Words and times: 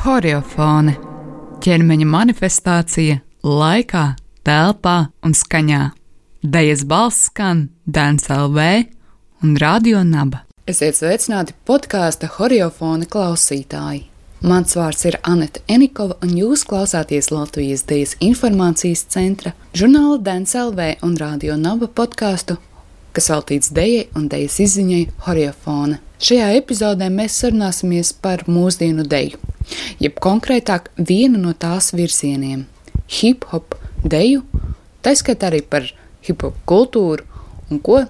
Horeofone- 0.00 0.94
ķermeņa 1.64 2.06
manifestācija 2.08 3.18
laikā, 3.44 4.04
telpā 4.48 4.94
un 5.20 5.34
skaņā. 5.36 5.80
Dejas 6.40 6.86
balss 6.88 7.26
skan 7.28 7.68
Dēns 7.84 8.30
LV 8.32 8.86
un 9.42 9.58
Radio 9.60 10.00
Naba. 10.02 10.46
Esiet 10.66 10.96
sveicināti 10.96 11.52
podkāstu 11.68 12.32
Horeofone 12.38 13.04
klausītāji! 13.04 14.06
Mans 14.40 14.72
vārds 14.72 15.04
ir 15.04 15.20
Anita 15.22 15.60
Enikova, 15.68 16.16
un 16.22 16.30
jūs 16.32 16.64
klausāties 16.64 17.28
Latvijas 17.28 17.84
Dejas 17.84 18.16
informācijas 18.24 19.04
centra, 19.04 19.52
žurnāla 19.74 20.16
Dēns 20.16 20.56
LV 20.56 20.94
un 21.02 21.16
Radio 21.20 21.60
Naba 21.60 21.86
podkāstu, 21.86 22.56
kas 23.12 23.28
veltīts 23.28 23.68
dejai 23.68 24.06
un 24.16 24.28
dejas 24.32 24.62
izziņai 24.64 25.10
Horeofone. 25.26 26.00
Šajā 26.20 26.50
epizodē 26.58 27.08
mēs 27.12 27.38
sarunāsimies 27.40 28.12
par 28.12 28.44
mūsdienu 28.46 29.06
deju 29.08 29.40
jeb 30.00 30.18
konkrētāk 30.22 30.90
vienu 30.96 31.40
no 31.40 31.52
tās 31.52 31.92
virzieniem- 31.96 32.66
hip 33.20 33.44
hop 33.52 33.76
deju, 34.04 34.42
tā 35.02 35.14
skaitā 35.16 35.50
arī 35.50 35.62
par 35.62 35.90
hip 36.22 36.42
hop 36.42 36.56
kultūru 36.66 37.24
un 37.70 37.78
ko 37.78 38.06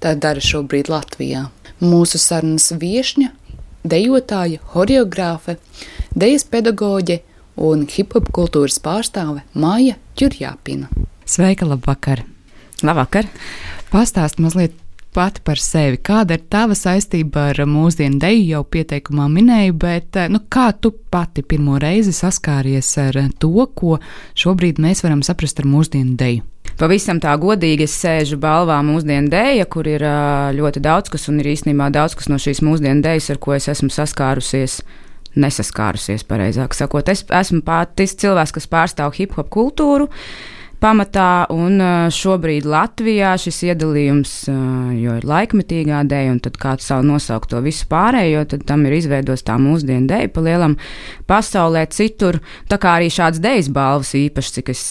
tā 0.00 0.14
dara 0.18 0.40
šobrīd 0.40 0.88
Latvijā. 0.88 1.48
Mūsu 1.80 2.18
sarunas 2.18 2.72
viesņa, 2.72 3.30
dejotāja, 3.84 4.60
horeogrāfe, 4.74 5.56
dejas 6.14 6.44
pedagoģe 6.44 7.20
un 7.56 7.86
hip 7.86 8.12
hop 8.12 8.30
kultūras 8.32 8.78
pārstāve 8.78 9.42
Māja 9.54 9.96
Čurjāpina. 10.16 10.88
Sveika, 11.24 11.64
labvakar! 11.66 12.24
Labvakar! 12.82 13.28
Pastāst 13.90 14.38
mazliet 14.38 14.72
pati 15.14 15.42
par 15.44 15.58
sevi. 15.58 15.98
Kāda 16.02 16.36
ir 16.38 16.44
tava 16.52 16.76
saistība 16.78 17.48
ar 17.50 17.62
mūsdienu 17.68 18.20
deju, 18.22 18.44
jau 18.54 18.62
pieteikumā 18.76 19.26
minēju, 19.32 19.76
bet 19.80 20.20
eh, 20.20 20.30
nu, 20.32 20.42
kā 20.52 20.70
tu 20.76 20.92
pati 21.10 21.42
pirmo 21.42 21.78
reizi 21.82 22.14
saskāries 22.16 22.92
ar 23.02 23.18
to, 23.42 23.52
ko 23.74 23.98
šobrīd 24.38 24.80
mēs 24.82 25.04
varam 25.06 25.24
saprast 25.26 25.62
ar 25.62 25.68
mūsdienu 25.70 26.16
deju? 26.20 26.46
Pavisam 26.80 27.18
tā 27.20 27.34
godīgi 27.36 27.84
es 27.84 27.94
sēžu 28.00 28.38
balvā 28.40 28.78
mūsdienu 28.86 29.28
dēļa, 29.32 29.66
kur 29.68 29.88
ir 29.90 30.04
ļoti 30.56 30.80
daudz 30.80 31.12
kas, 31.12 31.26
un 31.28 31.42
ir 31.42 31.50
īstenībā 31.52 31.90
daudz 31.92 32.14
kas 32.16 32.30
no 32.32 32.38
šīs 32.40 32.62
mūsdienu 32.64 33.04
dēļas, 33.04 33.28
ar 33.34 33.40
ko 33.42 33.52
es 33.56 33.68
esmu 33.68 33.90
saskārusies. 33.92 34.80
Nesaskārusies, 35.30 36.24
pareizāk 36.26 36.72
sakot. 36.74 37.06
Es 37.12 37.20
esmu 37.22 37.60
pats 37.62 38.16
cilvēks, 38.18 38.54
kas 38.56 38.64
pārstāv 38.66 39.12
hip 39.14 39.36
hop 39.38 39.52
kultūru. 39.54 40.08
Uh, 40.80 40.80
pamatā, 40.80 41.44
un 41.52 41.80
šobrīd 42.14 42.64
Latvijā 42.68 43.34
šis 43.40 43.60
iedalījums, 43.68 44.32
jo 44.96 45.16
ir 45.18 45.26
laikmetīgā 45.28 46.00
dēļa, 46.08 46.34
un 46.34 46.40
tad 46.44 46.56
kāds 46.60 46.88
savu 46.88 47.06
nosaukt 47.10 47.52
to 47.52 47.60
visu 47.64 47.86
pārējo, 47.90 48.46
tad 48.54 48.64
tam 48.68 48.86
ir 48.88 48.96
izveidos 48.96 49.44
tā 49.46 49.58
mūsdienu 49.60 50.08
dēļa 50.10 50.32
pa 50.34 50.44
lielam 50.46 50.76
pasaulē 51.30 51.84
citur. 51.92 52.40
Tā 52.70 52.80
kā 52.80 52.96
arī 52.98 53.10
šāds 53.12 53.42
dēļas 53.44 53.70
balvas 53.76 54.14
īpaši, 54.18 54.54
cik 54.56 54.72
es 54.72 54.84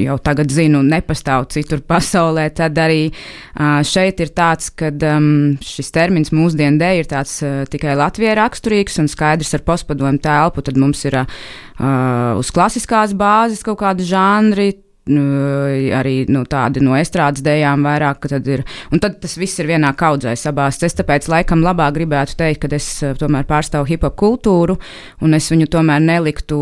jau 0.00 0.16
tagad 0.22 0.52
zinu, 0.52 0.82
nepastāv 0.86 1.48
citur 1.52 1.82
pasaulē, 1.86 2.48
tad 2.54 2.78
arī 2.80 3.10
šeit 3.88 4.22
ir 4.22 4.32
tāds, 4.36 4.70
ka 4.74 4.92
šis 4.92 5.92
termins 5.94 6.32
mūsdienu 6.34 6.80
dēļa 6.82 7.02
ir 7.02 7.10
tāds 7.10 7.34
tikai 7.72 7.96
Latvijai 7.98 8.36
raksturīgs 8.38 9.00
un 9.02 9.10
skaidrs 9.12 9.54
ar 9.58 9.66
postpadomu 9.66 10.22
telpu, 10.22 10.64
tad 10.64 10.80
mums 10.80 11.04
ir 11.08 11.18
uz 11.22 12.54
klasiskās 12.54 13.16
bāzes 13.18 13.64
kaut 13.66 13.80
kādi 13.82 14.06
žanri. 14.08 14.72
Nu, 15.10 15.22
arī 15.98 16.28
nu, 16.30 16.44
tādi 16.46 16.78
no 16.78 16.94
estrādes 16.94 17.42
dēļām 17.42 17.82
vairāk, 17.82 18.20
ka 18.22 18.28
tad 18.36 18.46
ir. 18.46 18.60
Un 18.94 19.00
tad 19.02 19.16
tas 19.24 19.34
viss 19.34 19.58
ir 19.58 19.66
vienā 19.66 19.90
kaudzē 19.98 20.36
sabāzts. 20.38 20.86
Es 20.86 20.94
tāpēc 20.94 21.26
laikam 21.32 21.64
labāk 21.64 21.96
gribētu 21.96 22.36
teikt, 22.38 22.62
ka 22.62 22.70
es 22.78 22.86
tomēr 23.18 23.48
pārstāvu 23.48 23.90
hip 23.90 24.06
hop 24.06 24.14
kultūru, 24.22 24.78
un 25.26 25.34
es 25.34 25.50
viņu 25.50 25.66
tomēr 25.74 25.98
neliktu 26.06 26.60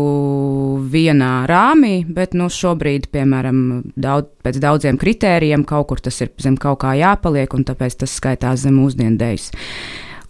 vienā 0.89 1.31
rāmī, 1.51 1.99
bet 2.09 2.33
nu, 2.33 2.49
šobrīd, 2.49 3.11
piemēram, 3.13 3.83
daudz, 3.93 4.33
pēc 4.41 4.57
daudziem 4.63 4.97
kritērijiem 4.97 5.61
kaut 5.69 5.91
kur 5.91 6.01
tas 6.01 6.17
ir 6.25 6.33
zem 6.41 6.57
kaut 6.57 6.81
kā 6.81 6.97
jāpaliek, 6.97 7.53
un 7.53 7.67
tāpēc 7.69 8.01
tas 8.01 8.17
skaitās 8.17 8.65
zem 8.65 8.81
mūsdienu 8.81 9.21
dēļas. 9.21 9.51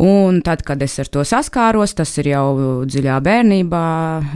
Un 0.02 0.40
tad, 0.42 0.64
kad 0.66 0.82
es 0.82 0.96
ar 1.02 1.10
to 1.14 1.22
saskāros, 1.28 1.94
tas 1.94 2.10
ir 2.18 2.32
jau 2.32 2.46
dziļā 2.90 3.20
bērnībā, 3.22 3.86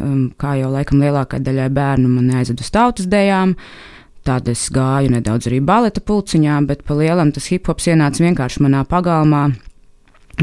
um, 0.06 0.20
kā 0.38 0.54
jau 0.60 0.70
laikam 0.70 1.02
lielākajai 1.02 1.46
daļai 1.48 1.70
bērnu 1.74 2.12
man 2.12 2.30
aizved 2.38 2.62
uz 2.62 2.70
tautas 2.74 3.10
dejām. 3.10 3.56
Tad 4.26 4.50
es 4.50 4.68
gāju 4.74 5.10
nedaudz 5.14 5.50
arī 5.50 5.64
baleta 5.66 6.02
pulciņā, 6.06 6.60
bet 6.70 6.86
pa 6.86 6.98
lielam 6.98 7.34
tas 7.34 7.50
hip 7.50 7.70
hops 7.70 7.90
ienāca 7.90 8.22
vienkārši 8.26 8.62
manā 8.66 8.84
pagalmā, 8.90 9.44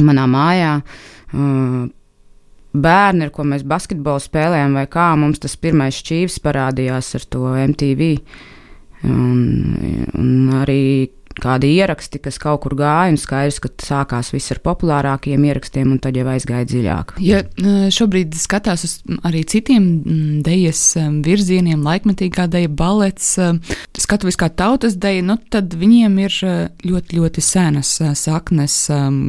manā 0.03 0.27
mājā. 0.31 0.75
Uh, 1.31 1.87
bērni, 2.73 3.29
ar 3.29 3.33
ko 3.35 3.47
mēs 3.47 3.63
basketbolu 3.69 4.23
spēlējām, 4.23 4.75
vai 4.81 4.87
kā 4.91 5.13
mums 5.19 5.43
tas 5.43 5.55
pirmais 5.61 6.03
šķīvis 6.03 6.41
parādījās 6.43 7.15
ar 7.19 7.27
to 7.31 7.55
MTV. 7.69 8.15
Un, 9.03 9.39
un 10.19 10.33
arī 10.61 11.11
kādi 11.41 11.73
ieraksti, 11.79 12.21
kas 12.23 12.39
kaut 12.43 12.63
kur 12.65 12.77
gāja, 12.79 13.13
un 13.13 13.19
skaidrs, 13.21 13.61
ka 13.63 13.71
sākās 13.83 14.33
viss 14.35 14.53
ar 14.55 14.61
populārākiem 14.65 15.45
ierakstiem, 15.49 15.95
un 15.95 16.01
tad 16.03 16.17
jau 16.19 16.27
aizgāja 16.33 16.69
dziļāk. 16.69 17.15
Ja 17.23 17.43
šobrīd 17.93 18.37
skatās 18.39 18.85
uz 18.87 18.95
arī 19.27 19.45
citiem 19.49 19.87
dejas 20.45 20.83
virzieniem, 21.25 21.83
laikmetīgā 21.87 22.49
deja, 22.53 22.69
balets, 22.69 23.35
skatu 24.03 24.29
visu 24.29 24.41
kā 24.43 24.51
tautas 24.53 24.97
deja, 25.01 25.23
nu, 25.27 25.39
tad 25.53 25.75
viņiem 25.79 26.19
ir 26.25 26.39
ļoti, 26.87 27.19
ļoti 27.21 27.45
senas 27.45 27.95
saknes 28.19 28.79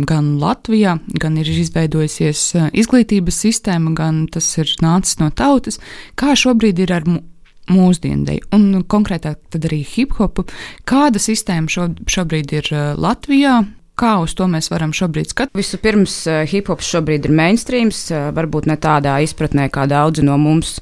gan 0.09 0.31
Latvijā, 0.41 0.97
gan 1.21 1.37
ir 1.41 1.51
izveidojusies 1.53 2.47
izglītības 2.83 3.43
sistēma, 3.45 3.93
gan 3.97 4.25
tas 4.33 4.47
ir 4.61 4.73
nācis 4.83 5.19
no 5.21 5.29
tautas. 5.33 5.79
Kā 6.19 6.35
šobrīd 6.37 6.83
ir 6.83 6.97
ar 6.97 7.07
mūsdienu 7.07 7.29
dēļ, 7.69 8.41
un 8.55 8.83
konkrētāk 8.87 9.57
arī 9.59 9.83
hip 9.83 10.17
hopu. 10.19 10.45
Kāda 10.85 11.19
sistēma 11.19 11.69
šo, 11.69 11.93
šobrīd 12.07 12.53
ir 12.53 12.69
uh, 12.71 12.93
Latvijā? 12.97 13.63
Kā 13.95 14.17
uz 14.23 14.33
to 14.33 14.47
mēs 14.49 14.71
varam 14.71 14.91
šobrīd 14.91 15.29
skatīties? 15.29 15.73
Vispirms, 15.75 16.27
uh, 16.27 16.43
hip 16.49 16.67
hops 16.67 16.89
šobrīd 16.89 17.25
ir 17.25 17.31
mainstreams, 17.31 18.11
uh, 18.11 18.31
varbūt 18.33 18.67
ne 18.67 18.77
tādā 18.77 19.19
izpratnē, 19.23 19.69
kā 19.69 19.87
daudzi 19.87 20.25
no 20.25 20.37
mums. 20.37 20.79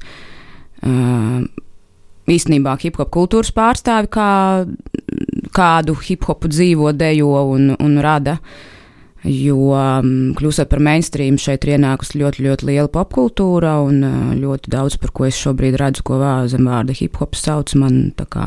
Īstenībā 2.32 2.72
hip 2.82 2.96
hop 2.98 3.10
kultūras 3.14 3.52
pārstāvi, 3.54 4.08
kā, 4.10 4.66
kādu 5.54 5.94
hip 6.02 6.26
hopu 6.26 6.50
dzīvo, 6.50 6.90
dejo 6.90 7.44
un, 7.54 7.76
un 7.78 7.98
rada. 8.02 8.40
Uh, 8.42 8.72
Jo 9.22 9.56
um, 9.78 10.32
kļūstot 10.34 10.70
par 10.72 10.80
mainstream, 10.82 11.36
šeit 11.38 11.62
ir 11.62 11.76
ienākusi 11.76 12.18
ļoti, 12.18 12.42
ļoti 12.42 12.66
liela 12.66 12.90
popkultūra 12.90 13.76
un 13.86 14.00
ļoti 14.40 14.72
daudz, 14.72 14.96
par 14.98 15.12
ko 15.14 15.28
es 15.28 15.38
šobrīd 15.38 15.78
redzu, 15.78 16.02
ko 16.06 16.18
zem 16.50 16.66
vārda 16.66 16.96
hip 16.98 17.20
hop 17.22 17.38
sauc, 17.38 17.70
man 17.78 18.10
tā 18.18 18.26
kā 18.26 18.46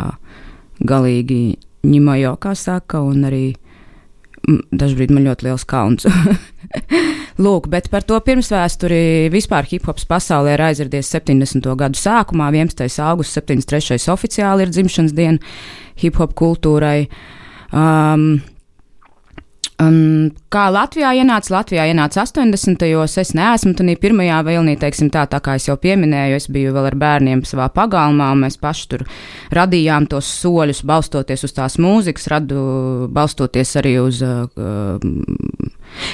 galīgi 0.84 1.56
ņemajo, 1.88 2.34
kā 2.44 2.56
saka, 2.59 3.00
un 3.06 3.24
arī 3.30 3.46
dažbrīd 4.75 5.13
man 5.13 5.25
ļoti 5.25 5.47
liels 5.47 5.66
kauns. 5.68 6.06
Lūk, 7.46 7.69
bet 7.72 7.90
par 7.92 8.06
to 8.07 8.18
pirmsvēsturi 8.24 9.30
vispār 9.34 9.68
hip 9.72 9.88
hops 9.90 10.06
pasaulē 10.09 10.56
ir 10.56 10.66
aizradies 10.68 11.09
70. 11.12 11.66
gadu 11.80 12.00
sākumā, 12.00 12.52
11. 12.53 12.86
augusts, 13.03 13.40
73. 13.40 14.00
oficiāli 14.13 14.66
ir 14.66 14.74
dzimšanas 14.75 15.16
diena 15.18 15.56
hip 16.02 16.19
hop 16.22 16.36
kultūrai. 16.38 17.07
Um, 17.75 18.44
Um, 19.75 20.30
kā 20.47 20.69
Latvijā 20.72 21.09
ienāca? 21.19 21.52
Latvijā 21.52 21.90
ienāca 21.91 22.22
80. 22.24 22.80
gados. 22.80 23.18
Es 23.19 23.34
neesmu 23.36 23.74
tādā 23.75 23.97
pirmajā 24.00 24.38
vilnī, 24.47 24.78
teiksim, 24.80 25.09
tā, 25.12 25.25
tā 25.28 25.41
kā 25.44 25.58
es 25.59 25.68
jau 25.68 25.75
pieminēju, 25.75 26.38
es 26.40 26.47
biju 26.47 26.72
vēl 26.78 26.88
ar 26.94 26.96
bērniem 27.02 27.41
savā 27.44 27.68
pagalmā, 27.75 28.30
mēs 28.40 28.56
paši 28.62 28.88
tur 28.94 29.03
radījām 29.56 30.08
tos 30.08 30.30
soļus, 30.40 30.80
balstoties 30.88 31.44
uz 31.44 31.56
tās 31.58 31.75
mūzikas, 31.84 32.30
radu, 32.31 32.62
balstoties 33.12 33.75
arī 33.81 33.97
uz. 34.03 34.24
Uh, 34.24 35.00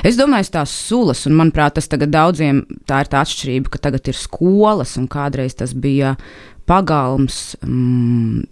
Es 0.05 0.13
domāju, 0.13 0.45
tās 0.53 0.69
sulas, 0.89 1.23
un 1.25 1.33
manuprāt, 1.39 1.73
tas 1.77 1.87
tagad 1.89 2.11
daudziem 2.13 2.59
tā 2.85 2.99
ir 3.01 3.07
tā 3.09 3.21
atšķirība, 3.23 3.71
ka 3.71 3.79
tagad 3.87 4.11
ir 4.11 4.17
skolas, 4.19 4.93
un 4.99 5.07
kādreiz 5.09 5.55
tas 5.57 5.73
bija 5.73 6.11
pagalms. 6.69 7.55
Mm, 7.65 8.43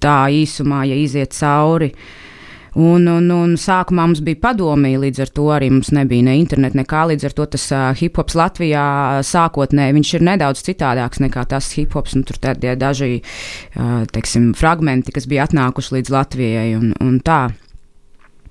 tā 0.00 0.16
īsumā, 0.32 0.86
ja 0.88 0.96
iziet 0.96 1.36
cauri. 1.36 1.90
Uh, 1.90 2.29
Un, 2.78 3.06
un, 3.10 3.24
un 3.34 3.54
sākumā 3.58 4.04
mums 4.06 4.20
bija 4.22 4.38
padomīja, 4.44 5.00
līdz 5.02 5.22
ar 5.24 5.30
to 5.34 5.46
arī 5.50 5.70
mums 5.72 5.90
nebija 5.94 6.22
ne 6.28 6.36
interneta, 6.38 6.78
nekā. 6.78 7.02
Līdz 7.10 7.26
ar 7.26 7.34
to 7.34 7.46
tas 7.56 7.64
uh, 7.74 7.88
hip 7.98 8.20
hops 8.20 8.36
Latvijā 8.38 8.84
sākotnēji 9.26 9.96
viņš 9.96 10.12
ir 10.14 10.26
nedaudz 10.28 10.62
citādāks 10.68 11.22
nekā 11.24 11.46
tas 11.50 11.72
hip 11.74 11.96
hops. 11.98 12.14
Tur 12.14 12.38
ir 12.38 12.76
daži 12.78 13.18
uh, 13.18 14.04
teiksim, 14.14 14.52
fragmenti, 14.54 15.14
kas 15.14 15.26
bija 15.30 15.48
atnākuši 15.48 15.96
līdz 15.98 16.14
Latvijai 16.14 16.68
un, 16.78 16.94
un 17.02 17.18
tā. 17.26 17.48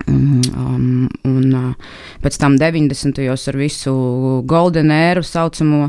Um, 0.09 1.07
un 1.27 1.55
uh, 1.55 1.95
pēc 2.23 2.39
tam 2.41 2.57
90. 2.59 3.19
gados 3.23 3.47
ar 3.51 3.59
visu 3.59 3.93
Golden 4.49 4.91
Era 4.95 5.23
saucamo. 5.23 5.87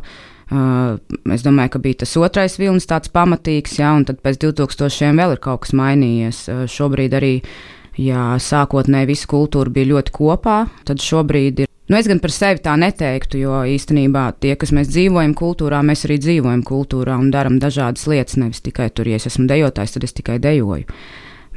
Uh, 0.50 0.98
es 1.30 1.44
domāju, 1.46 1.76
ka 1.76 1.82
bija 1.82 2.00
tas 2.02 2.16
otrais 2.18 2.56
vilnis, 2.58 2.88
tāds 2.90 3.10
pamatīgs, 3.14 3.76
jā, 3.78 3.92
un 3.94 4.02
tad 4.06 4.18
pēc 4.18 4.40
2000 4.42 5.14
vēl 5.18 5.36
ir 5.36 5.42
kaut 5.42 5.62
kas 5.66 5.74
mainījies. 5.78 6.40
Uh, 6.50 6.64
šobrīd 6.70 7.14
arī 7.14 7.36
uh, 7.38 7.52
Ja 7.98 8.36
sākotnēji 8.38 9.10
visa 9.10 9.26
kultūra 9.30 9.72
bija 9.74 9.90
ļoti 9.94 10.14
kopā, 10.14 10.60
tad 10.86 11.02
šobrīd 11.04 11.64
ir 11.64 11.70
Nu, 11.90 11.96
es 11.98 12.06
gan 12.06 12.20
par 12.22 12.30
sevi 12.30 12.60
tā 12.62 12.76
neteiktu, 12.78 13.40
jo 13.42 13.54
īstenībā 13.66 14.28
tie, 14.38 14.52
kas 14.54 14.70
mēs 14.70 14.92
dzīvojam 14.92 15.32
kultūrā, 15.34 15.80
mēs 15.82 16.04
arī 16.06 16.20
dzīvojam 16.22 16.60
kultūrā 16.62 17.16
un 17.18 17.32
darām 17.34 17.56
dažādas 17.58 18.06
lietas. 18.06 18.36
Nevis 18.38 18.62
tikai 18.62 18.92
tur, 18.94 19.10
ja 19.10 19.18
es 19.18 19.26
esmu 19.26 19.48
dejotājs, 19.50 19.96
tad 19.96 20.06
es 20.06 20.14
tikai 20.14 20.36
dejoju. 20.38 20.86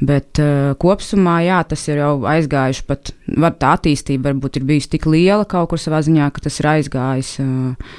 Bet 0.02 0.40
uh, 0.42 0.72
kopumā, 0.82 1.36
jā, 1.46 1.60
tas 1.70 1.86
ir 1.86 2.00
jau 2.02 2.16
aizgājuši 2.26 2.82
pat, 2.88 3.12
var, 3.30 3.54
tā 3.62 3.76
attīstība 3.78 4.32
varbūt 4.32 4.58
ir 4.58 4.66
bijusi 4.66 4.90
tik 4.96 5.06
liela 5.06 5.46
kaut 5.46 5.70
kur 5.70 5.78
savā 5.78 6.02
ziņā, 6.02 6.26
ka 6.34 6.42
tas 6.48 6.58
ir 6.58 6.70
aizgājis 6.72 7.30
uh, 7.44 7.94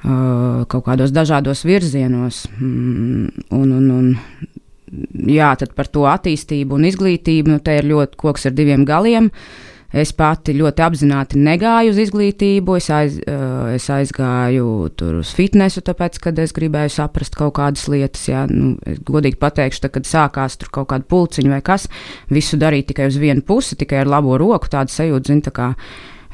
uh, 0.00 0.64
kaut 0.64 0.86
kādos 0.88 1.12
dažādos 1.12 1.66
virzienos. 1.68 2.46
Mm, 2.56 3.44
un, 3.52 3.76
un, 3.76 3.92
un, 3.98 4.08
jā, 4.90 5.50
tad 5.60 5.74
par 5.78 5.90
to 5.92 6.06
attīstību 6.10 6.78
un 6.78 6.86
izglītību, 6.90 7.56
nu, 7.56 7.60
te 7.64 7.78
ir 7.80 7.90
ļoti 7.90 8.18
koks 8.20 8.48
ar 8.50 8.56
diviem 8.56 8.86
galiem. 8.88 9.30
Es 9.90 10.12
pati 10.14 10.52
ļoti 10.54 10.84
apzināti 10.86 11.38
negāju 11.42 11.90
uz 11.90 11.96
izglītību, 11.98 12.76
es, 12.78 12.86
aiz, 12.94 13.16
uh, 13.24 13.72
es 13.74 13.88
aizgāju 13.90 14.68
tur 14.94 15.16
uz 15.24 15.32
fitnesu, 15.34 15.82
tāpēc, 15.82 16.20
kad 16.22 16.38
es 16.38 16.54
gribēju 16.54 16.92
saprast 16.94 17.34
kaut 17.34 17.56
kādas 17.58 17.88
lietas. 17.90 18.28
Jā, 18.30 18.44
nu, 18.46 18.76
godīgi 19.08 19.40
pateikšu, 19.42 19.82
tad, 19.82 19.94
kad 19.96 20.06
sākās 20.06 20.60
tur 20.60 20.70
kaut 20.78 20.92
kāda 20.92 21.08
pulciņa 21.10 21.56
vai 21.56 21.58
kas, 21.66 21.88
visu 22.30 22.60
darīja 22.60 22.92
tikai 22.92 23.10
uz 23.10 23.18
vienu 23.18 23.42
pusi, 23.42 23.80
tikai 23.82 24.04
ar 24.04 24.14
labo 24.14 24.38
roku, 24.38 24.70
tādu 24.70 24.94
sajūtu, 24.94 25.32
zin, 25.32 25.42
tā 25.48 25.54
kā 25.58 25.72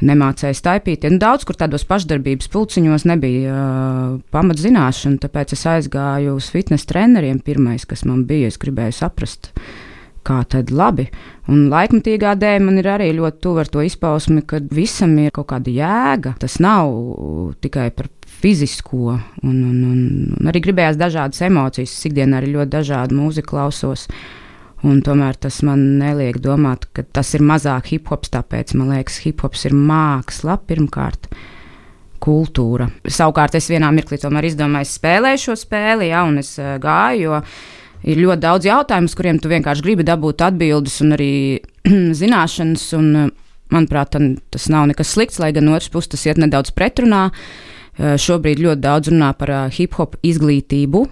nemācēja 0.05 0.57
staipīt. 0.57 1.07
Nu, 1.09 1.21
daudz 1.23 1.47
kur 1.49 1.57
tādos 1.59 1.87
pašdarbības 1.89 2.51
pulciņos 2.53 3.07
nebija 3.09 3.57
uh, 3.57 4.15
pamatzināšana, 4.35 5.21
tāpēc 5.23 5.57
es 5.57 5.67
aizgāju 5.71 6.37
uz 6.37 6.51
fitnesa 6.53 6.91
treneriem. 6.93 7.41
Pirmais, 7.45 7.87
kas 7.89 8.05
man 8.09 8.27
bija, 8.29 8.51
es 8.53 8.61
gribēju 8.61 8.97
saprast, 8.99 9.53
kā 10.27 10.43
tad 10.51 10.73
labi. 10.75 11.07
Un 11.53 11.69
laikmatīgā 11.71 12.35
dēļ 12.41 12.65
man 12.67 12.81
ir 12.83 12.91
arī 12.91 13.13
ļoti 13.17 13.43
tuva 13.45 13.63
ar 13.63 13.71
to 13.71 13.85
izpausmi, 13.87 14.43
ka 14.49 14.61
visam 14.75 15.15
ir 15.23 15.33
kaut 15.35 15.49
kāda 15.53 15.73
jēga. 15.73 16.35
Tas 16.43 16.59
nav 16.63 16.91
tikai 17.63 17.89
par 17.97 18.11
fizisko, 18.27 19.15
un, 19.47 19.55
un, 19.55 19.77
un, 19.87 20.01
un 20.37 20.51
arī 20.51 20.65
gribējās 20.67 20.99
dažādas 21.01 21.45
emocijas. 21.47 21.95
Es 21.95 22.11
ikdienā 22.11 22.43
arī 22.43 22.53
ļoti 22.57 22.75
dažādu 22.75 23.17
mūziku 23.17 23.55
klausos. 23.55 24.09
Un 24.85 25.01
tomēr 25.03 25.39
tas 25.41 25.63
man 25.65 25.85
neliek 26.01 26.37
domāt, 26.43 26.85
ka 26.93 27.03
tas 27.17 27.33
ir 27.35 27.45
mazāk 27.47 27.89
hip 27.95 28.11
hops, 28.13 28.29
tāpēc 28.35 28.75
man 28.77 28.93
liekas, 28.93 29.23
hip 29.25 29.41
hops 29.47 29.65
ir 29.65 29.73
māksla 29.73 30.59
pirmkārt. 30.69 31.31
Kultūra. 32.21 32.91
Savukārt 33.09 33.57
es 33.57 33.71
vienā 33.71 33.89
mirklī 33.95 34.19
izdomāju, 34.19 34.89
spēlēju 34.91 35.43
šo 35.47 35.57
spēli, 35.57 36.11
ja, 36.11 36.25
un 36.29 36.41
es 36.41 36.57
uh, 36.59 36.77
gāju, 36.83 37.27
jo 37.27 37.41
ir 38.07 38.21
ļoti 38.21 38.43
daudz 38.43 38.69
jautājumu, 38.69 39.11
kuriem 39.19 39.41
tu 39.41 39.51
vienkārši 39.51 39.85
gribi 39.85 40.07
dabūt 40.07 40.45
atbildes 40.47 41.01
un 41.05 41.17
arī 41.17 41.33
zināšanas. 42.21 42.89
Un, 42.99 43.11
eh, 43.25 43.33
manuprāt, 43.75 44.15
tas 44.55 44.69
nav 44.71 44.87
nekas 44.91 45.15
slikts, 45.17 45.41
lai 45.43 45.53
gan 45.55 45.67
no 45.67 45.75
otras 45.75 45.91
puses 45.93 46.13
tas 46.15 46.27
iet 46.29 46.41
nedaudz 46.43 46.75
pretrunā. 46.77 47.29
Eh, 47.97 48.17
šobrīd 48.21 48.63
ļoti 48.63 48.85
daudz 48.85 49.13
runā 49.13 49.33
par 49.39 49.53
eh, 49.53 49.71
hip 49.79 49.97
hop 49.99 50.19
izglītību. 50.23 51.07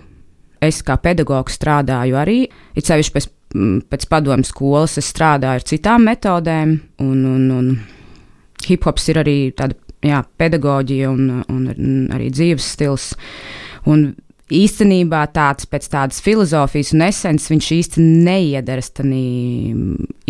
Es 0.64 0.80
kā 0.84 0.96
pedagogs 0.96 1.58
strādāju 1.58 2.16
arī, 2.16 2.38
it 2.72 2.86
sevišķi 2.88 3.12
pēc, 3.12 3.26
pēc 3.54 4.08
padomu 4.10 4.46
skolas, 4.46 4.98
es 4.98 5.10
strādāju 5.12 5.60
ar 5.60 5.68
citām 5.68 6.08
metodēm, 6.08 6.76
un, 7.04 7.24
un, 7.30 7.46
un 7.54 7.70
hip 8.66 8.86
hops 8.88 9.08
ir 9.12 9.22
arī 9.22 9.38
tāda 9.56 9.78
jā, 10.04 10.24
pedagoģija 10.40 11.12
un, 11.12 11.40
un, 11.48 11.88
arī 12.14 12.30
dzīves 12.34 12.74
stils. 12.74 13.12
Un 13.88 14.12
īstenībā 14.54 15.22
tāds 15.32 15.68
pēc 15.68 15.86
tādas 15.92 16.20
filozofijas 16.24 16.92
un 16.94 17.04
esences 17.06 17.50
viņš 17.52 17.68
īsti 17.78 18.04
neiedaras 18.26 18.90
tajā 18.96 19.22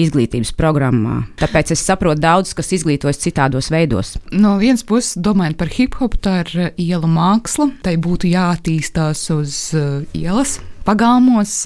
izglītības 0.01 0.53
programmā. 0.59 1.21
Tāpēc 1.41 1.75
es 1.75 1.83
saprotu 1.87 2.23
daudz, 2.23 2.55
kas 2.57 2.73
izglītojas 2.77 3.21
citādos 3.23 3.71
veidos. 3.75 4.15
No 4.33 4.57
vienas 4.63 4.87
puses, 4.87 5.19
domājot 5.19 5.59
par 5.61 5.73
hip 5.75 5.99
hop, 6.01 6.19
tā 6.23 6.41
ir 6.45 6.55
uh, 6.55 6.71
ielu 6.81 7.11
māksla. 7.11 7.71
Tai 7.85 7.95
būtu 8.03 8.31
jāattīstās 8.31 9.27
uz 9.35 9.59
uh, 9.79 10.03
ielas 10.15 10.59
pagalmos. 10.87 11.63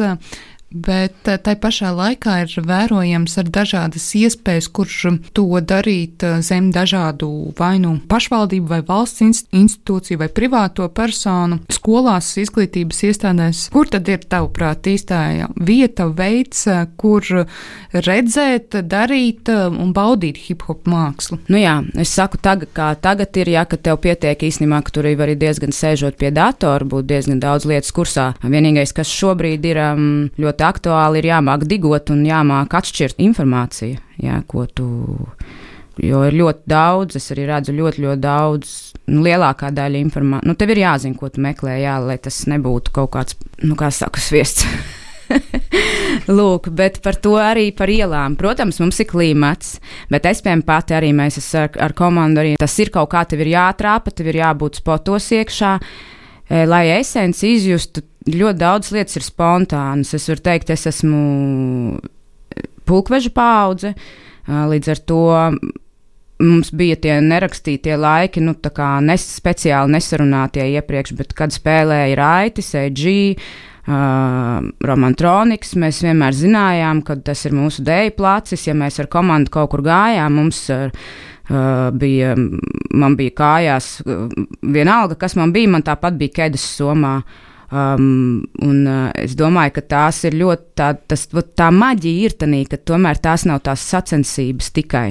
Bet 0.69 1.29
eh, 1.29 1.39
tai 1.41 1.55
pašā 1.57 1.95
laikā 1.97 2.35
ir 2.45 2.53
vērojams 2.69 3.39
ar 3.41 3.49
dažādas 3.49 4.05
iespējas, 4.19 4.69
kurš 4.69 4.97
to 5.33 5.47
darīt 5.65 6.25
eh, 6.27 6.43
zem 6.45 6.69
dažādu 6.75 7.55
vai 7.57 7.79
nu 7.81 7.95
pašvaldību 8.09 8.69
vai 8.69 8.83
valsts 8.85 9.25
institūciju 9.25 10.21
vai 10.21 10.29
privāto 10.29 10.85
personu 10.93 11.63
skolās, 11.73 12.35
izglītības 12.43 13.01
iestādēs. 13.09 13.63
Kur 13.73 13.89
tad 13.89 14.11
ir 14.13 14.27
tavuprāt 14.29 14.91
īstā 14.93 15.23
vieta, 15.57 16.11
veids, 16.13 16.67
eh, 16.69 16.85
kur 17.01 17.25
redzēt, 17.95 18.77
darīt 18.85 19.49
un 19.49 19.95
baudīt 19.97 20.37
hip 20.51 20.67
hop 20.69 20.85
mākslu? 20.85 21.41
Nu 21.49 21.57
jā, 21.57 21.79
es 21.97 22.13
saku 22.13 22.37
tagad, 22.45 22.75
kā 22.77 22.91
tagad 23.01 23.41
ir, 23.41 23.55
ja, 23.57 23.65
ka 23.65 23.81
tev 23.81 24.03
pietiek 24.05 24.45
īstenībā, 24.51 24.83
ka 24.85 24.93
tur 24.93 25.09
arī 25.09 25.33
diezgan 25.39 25.73
sēžot 25.73 26.21
pie 26.21 26.29
datora, 26.35 26.85
būt 26.85 27.09
diezgan 27.09 27.41
daudz 27.41 27.65
lietas 27.65 27.95
kursā. 27.97 28.35
Vienīgais, 28.45 28.93
kas 28.93 29.09
šobrīd 29.09 29.65
ir 29.65 29.81
um, 29.81 30.07
ļoti 30.37 30.58
ļoti 30.59 30.67
aktuāli 30.67 31.21
ir 31.21 31.31
jāmāk 31.31 31.67
digot 31.69 32.11
un 32.11 32.25
jāmāk 32.27 32.75
atšķirt 32.75 33.21
informāciju, 33.23 33.99
jā, 34.19 34.43
ko 34.47 34.67
tu. 34.67 34.89
Jo 35.99 36.23
ir 36.29 36.35
ļoti 36.39 36.63
daudz, 36.71 37.17
es 37.19 37.33
arī 37.33 37.49
redzu 37.49 37.73
ļoti, 37.75 38.03
ļoti 38.05 38.21
daudz, 38.23 38.69
nu, 39.11 39.23
lielākā 39.25 39.73
daļa 39.75 39.99
informācijas. 39.99 40.47
Nu, 40.47 40.55
tev 40.55 40.71
ir 40.71 40.79
jāzina, 40.85 41.19
ko 41.19 41.29
tu 41.29 41.43
meklē, 41.43 41.81
jā, 41.83 41.97
lai 41.99 42.19
tas 42.23 42.47
nebūtu 42.47 42.93
kaut 42.95 43.11
kāds, 43.17 43.35
nu, 43.65 43.75
kā 43.75 43.91
saka, 43.91 44.21
sviests. 44.23 44.63
Lūk, 46.39 46.69
bet 46.71 47.01
par 47.03 47.19
to 47.19 47.35
arī 47.43 47.73
par 47.75 47.91
ielām. 47.91 48.37
Protams, 48.39 48.79
mums 48.79 49.03
ir 49.03 49.09
klimats, 49.11 49.81
bet 50.11 50.31
es 50.31 50.39
piemēram 50.45 50.63
pati 50.67 50.95
arī 50.95 51.11
mēs 51.19 51.43
ar, 51.59 51.75
ar 51.83 51.97
komandu 51.99 52.45
arī 52.45 52.55
tas 52.63 52.79
ir 52.79 52.95
kaut 52.95 53.11
kā 53.11 53.25
tev 53.27 53.43
ir 53.43 53.51
jātrāpa, 53.57 54.15
tev 54.15 54.31
ir 54.31 54.39
jābūt 54.39 54.79
spotos 54.79 55.27
iekšā, 55.35 55.75
eh, 56.47 56.63
lai 56.63 56.87
esence 57.01 57.43
izjustu 57.43 58.07
ļoti 58.29 58.61
daudz 58.61 58.93
lietas 58.95 59.19
ir 59.19 59.27
spontānas. 59.27 60.15
Es 60.17 60.29
varu 60.31 60.45
teikt, 60.45 60.73
es 60.75 60.87
esmu 60.91 61.99
pulkveža 62.89 63.33
paudze, 63.35 63.93
līdz 64.49 64.95
ar 64.95 65.05
to 65.09 65.23
mums 66.39 66.71
bija 66.71 66.97
tie 67.03 67.17
nerakstītie 67.25 67.97
laiki, 67.99 68.43
nu, 68.45 68.55
tā 68.63 68.71
kā 68.75 68.99
nes, 69.05 69.25
speciāli 69.39 69.97
nesarunātie 69.97 70.69
iepriekš, 70.77 71.17
bet 71.19 71.35
kad 71.37 71.55
spēlēja 71.55 72.15
Raitis, 72.19 72.71
EG, 72.79 73.03
uh, 73.35 74.61
Romantroniks, 74.91 75.75
mēs 75.83 75.99
vienmēr 76.07 76.37
zinājām, 76.39 77.03
ka 77.07 77.19
tas 77.27 77.43
ir 77.49 77.57
mūsu 77.59 77.83
dēļa 77.87 78.15
placis. 78.19 78.69
Ja 78.71 78.77
mēs 78.79 79.01
ar 79.03 79.11
komandu 79.11 79.53
kaut 79.59 79.73
kur 79.75 79.83
gājām, 79.87 80.39
mums 80.39 80.63
uh, 80.71 81.11
bija, 81.99 82.37
man 82.39 83.19
bija 83.19 83.35
kājās, 83.43 83.91
uh, 84.07 84.31
vienalga, 84.63 85.19
kas 85.19 85.35
man 85.41 85.53
bija, 85.57 85.75
man 85.75 85.87
tāpat 85.87 86.21
bija 86.23 86.39
ķēdes 86.43 86.71
somā. 86.79 87.19
Uh, 87.19 87.45
Um, 87.69 88.47
un, 88.65 88.77
uh, 88.89 89.11
es 89.13 89.35
domāju, 89.37 89.75
ka 89.77 89.83
tās 89.93 90.23
ir 90.25 90.39
ļoti 90.41 90.71
tā, 90.79 90.93
tas, 91.11 91.27
tā 91.29 91.69
maģija 91.75 92.29
ir 92.29 92.37
tanī, 92.41 92.63
ka 92.65 92.81
tomēr 92.81 93.21
tās 93.21 93.45
nav 93.49 93.61
tās 93.67 93.85
sacensības 93.91 94.71
tikai. 94.73 95.09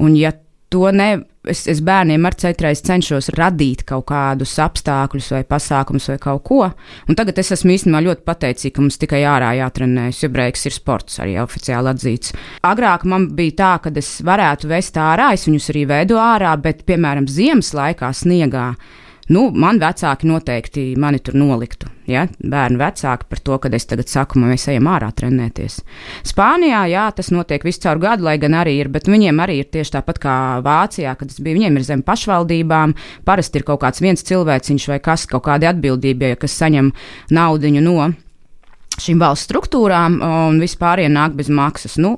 Un, 0.00 0.14
ja 0.16 0.32
to 0.72 0.88
ne, 0.92 1.08
es, 1.48 1.64
es 1.70 1.80
bērniem 1.84 2.26
ar 2.28 2.36
citreiz 2.38 2.80
cenšos 2.84 3.30
radīt 3.36 3.84
kaut 3.88 4.06
kādus 4.10 4.54
apstākļus 4.62 5.30
vai 5.34 5.42
pasākumus 5.48 6.08
vai 6.12 6.18
kaut 6.22 6.44
ko. 6.48 6.60
Un 7.08 7.18
tagad 7.18 7.40
es 7.40 7.52
esmu 7.56 7.72
īstenībā 7.74 8.02
ļoti 8.04 8.24
pateicīga, 8.28 8.74
ka 8.76 8.84
mums 8.84 9.00
tikai 9.00 9.22
ārā 9.28 9.54
jātrenējas, 9.60 10.22
jo 10.24 10.30
breiks 10.34 10.68
ir 10.68 10.76
sports 10.76 11.20
arī 11.24 11.38
oficiāli 11.42 11.92
atzīts. 11.92 12.32
Agrāk 12.68 13.04
man 13.08 13.30
bija 13.38 13.56
tā, 13.62 13.72
ka 13.84 13.92
es 13.96 14.18
varētu 14.24 14.70
vest 14.72 15.00
ārā, 15.00 15.32
es 15.36 15.48
viņus 15.48 15.68
arī 15.74 15.84
veidu 15.92 16.20
ārā, 16.22 16.54
bet, 16.62 16.84
piemēram, 16.88 17.28
ziemas 17.28 17.72
laikā 17.76 18.12
sniegā 18.16 18.70
Nu, 19.28 19.48
man 19.52 19.76
vecāki 19.80 20.28
noteikti 20.28 20.82
mani 20.96 21.20
tur 21.20 21.36
noliktu. 21.36 21.90
Ja? 22.08 22.22
Bērnu 22.40 22.80
vecāki 22.80 23.28
par 23.28 23.40
to, 23.44 23.58
ka 23.60 23.70
es 23.76 23.84
tagad 23.88 24.08
saku, 24.08 24.40
mēs 24.40 24.64
ejam 24.72 24.88
ārā 24.88 25.10
trenēties. 25.12 25.82
Spānijā, 26.30 26.86
jā, 26.88 27.04
tas 27.16 27.28
notiek 27.34 27.66
visu 27.66 27.82
caur 27.84 28.00
gadu, 28.00 28.24
lai 28.24 28.38
gan 28.40 28.56
arī 28.56 28.78
ir, 28.80 28.88
bet 28.92 29.10
viņiem 29.10 29.42
arī 29.44 29.58
ir 29.60 29.68
tieši 29.68 29.98
tāpat 29.98 30.22
kā 30.22 30.36
Vācijā, 30.64 31.12
kad 31.18 31.28
tas 31.28 31.42
bija. 31.42 31.58
Viņiem 31.58 31.76
ir 31.76 31.84
zem 31.84 32.04
pašvaldībām, 32.06 32.96
parasti 33.28 33.60
ir 33.60 33.66
kaut 33.68 33.82
kāds 33.84 34.00
viens 34.04 34.24
cilvēciņš 34.24 34.88
vai 34.94 34.98
kas, 35.04 35.26
kaut 35.28 35.44
kāda 35.50 35.74
atbildība, 35.74 36.32
kas 36.40 36.56
saņem 36.62 36.94
naudiņu 37.36 37.84
no 37.84 38.08
šīm 38.98 39.20
valsts 39.22 39.46
struktūrām, 39.50 40.18
un 40.24 40.58
vispārējie 40.62 41.12
nāk 41.12 41.36
bez 41.38 41.52
maksas. 41.52 41.98
Nu, 42.00 42.16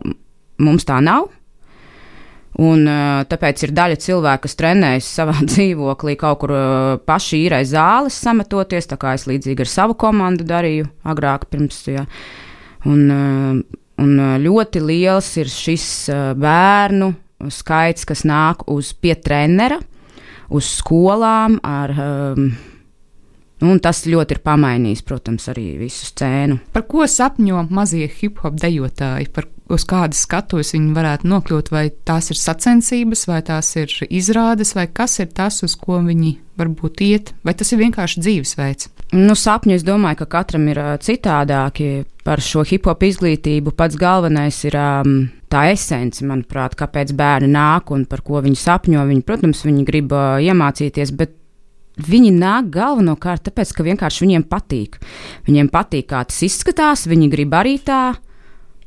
mums 0.62 0.86
tā 0.88 1.00
nav. 1.04 1.28
Un, 2.58 2.82
tāpēc 3.30 3.62
ir 3.62 3.72
daļa 3.76 3.98
cilvēku, 4.02 4.42
kas 4.48 4.58
trenējas 4.58 5.10
savā 5.20 5.36
dzīvoklī, 5.46 6.16
kaut 6.18 6.42
kur 6.42 6.54
paši 7.06 7.44
īrai 7.46 7.62
zāles 7.68 8.18
sametoties, 8.18 8.90
tā 8.90 8.98
kā 9.00 9.14
es 9.18 9.28
līdzīgi 9.30 9.64
ar 9.64 9.70
savu 9.70 9.96
komandu 10.00 10.46
darīju 10.48 10.90
agrāk. 11.06 11.46
Pirms, 11.52 11.78
ja. 11.88 12.04
un, 12.90 13.62
un 14.02 14.16
ļoti 14.42 14.82
liels 14.82 15.30
ir 15.40 15.52
šis 15.52 15.86
bērnu 16.40 17.12
skaits, 17.48 18.04
kas 18.04 18.26
nāk 18.28 18.66
uz 18.68 18.90
pie 18.92 19.14
trenera, 19.16 19.78
uz 20.50 20.66
skolām 20.80 21.60
ar 21.64 21.94
um, 21.94 22.50
Nu, 23.60 23.76
tas 23.82 24.04
ļoti 24.08 24.36
ir 24.36 24.42
pamainījis, 24.44 25.04
protams, 25.04 25.48
arī 25.52 25.74
visu 25.80 26.08
scēnu. 26.08 26.60
Par 26.72 26.86
ko 26.88 27.04
sapņo 27.04 27.66
mazie 27.68 28.08
hip 28.08 28.40
hop 28.44 28.56
dejotāji? 28.60 29.28
Par 29.34 29.48
uz 29.70 29.84
kādas 29.88 30.24
skatuves 30.26 30.72
viņi 30.74 30.94
varētu 30.96 31.28
nokļūt, 31.30 31.70
vai 31.72 31.88
tās 32.08 32.30
ir 32.32 32.38
sacensības, 32.40 33.26
vai 33.30 33.40
tās 33.46 33.72
ir 33.78 33.92
izrādes, 34.08 34.74
vai 34.76 34.86
kas 34.92 35.18
ir 35.22 35.30
tas, 35.36 35.60
uz 35.66 35.76
ko 35.78 36.00
viņi 36.04 36.36
varbūt 36.60 37.02
iet, 37.06 37.34
vai 37.46 37.54
tas 37.56 37.70
ir 37.72 37.80
vienkārši 37.84 38.22
dzīvesveids. 38.24 38.90
Nu, 39.16 39.34
sapņi, 39.38 39.76
es 39.78 39.86
domāju, 39.86 40.22
ka 40.22 40.30
katram 40.38 40.68
ir 40.70 40.80
uh, 40.80 40.94
citādāki 41.02 42.04
par 42.26 42.42
šo 42.44 42.62
hip 42.68 42.86
hop 42.86 43.02
izglītību. 43.06 43.74
Pats 43.76 43.98
galvenais 43.98 44.60
ir 44.68 44.76
um, 44.78 45.16
tā 45.50 45.66
esence, 45.72 46.22
manuprāt, 46.26 46.76
kāpēc 46.78 47.14
bērni 47.18 47.50
nāk 47.50 47.90
un 47.94 48.04
par 48.10 48.22
ko 48.26 48.42
viņi 48.44 48.60
sapņo. 48.60 49.02
Viņi, 49.08 49.26
protams, 49.26 49.64
viņi 49.66 49.86
grib 49.88 50.14
uh, 50.14 50.38
iemācīties, 50.44 51.14
bet 51.18 51.39
Viņi 52.06 52.30
nāk 52.36 52.70
galvenokārt 52.74 53.48
tāpēc, 53.48 53.74
ka 53.76 53.86
vienkārši 53.86 54.24
viņiem 54.24 54.46
patīk. 54.50 54.98
Viņiem 55.48 55.70
patīk, 55.72 56.08
kā 56.12 56.24
tas 56.28 56.40
izskatās, 56.46 57.06
viņi 57.10 57.30
grib 57.32 57.54
arī 57.58 57.76
tā, 57.84 58.14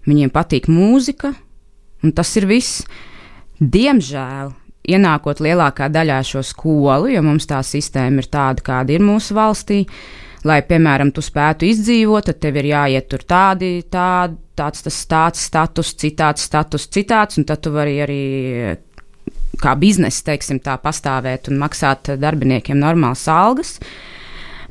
viņiem 0.07 0.33
patīk 0.33 0.69
mūzika, 0.71 1.33
un 2.03 2.15
tas 2.15 2.31
ir 2.39 2.47
viss. 2.49 2.83
Diemžēl, 3.63 4.51
ienākot 4.89 5.39
lielākā 5.43 5.87
daļā 5.93 6.19
šo 6.27 6.43
skolu, 6.45 7.11
jo 7.13 7.23
mums 7.23 7.47
tā 7.47 7.61
sistēma 7.63 8.23
ir 8.23 8.29
tāda, 8.31 8.63
kāda 8.65 8.95
ir 8.95 9.03
mūsu 9.05 9.35
valstī, 9.37 9.83
lai, 10.47 10.59
piemēram, 10.67 11.13
tu 11.15 11.23
spētu 11.23 11.67
izdzīvot, 11.69 12.27
tad 12.27 12.41
tev 12.43 12.59
ir 12.59 12.71
jāiet 12.73 13.07
tur 13.11 13.23
tādi, 13.23 13.77
tādi, 13.91 14.39
tāds, 14.59 14.83
tas 14.85 14.97
tāds 15.09 15.45
status, 15.47 15.93
citāds 15.99 16.43
status, 16.49 16.89
citāds, 16.91 17.39
un 17.39 17.47
tad 17.47 17.63
tu 17.63 17.71
vari 17.75 17.99
arī 18.03 18.23
kā 19.63 19.77
biznesa, 19.79 20.25
teiksim, 20.31 20.59
tā 20.63 20.75
pastāvēt 20.81 21.49
un 21.51 21.61
maksāt 21.63 22.13
darbiniekiem 22.19 22.79
normālas 22.79 23.23
algas. 23.31 23.77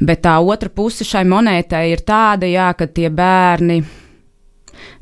Bet 0.02 0.24
tā 0.24 0.36
otra 0.42 0.70
puse 0.72 1.06
šai 1.06 1.24
monētai 1.28 1.86
ir 1.92 2.04
tāda, 2.06 2.48
jā, 2.50 2.70
ka 2.76 2.88
tie 2.90 3.10
bērni 3.12 3.82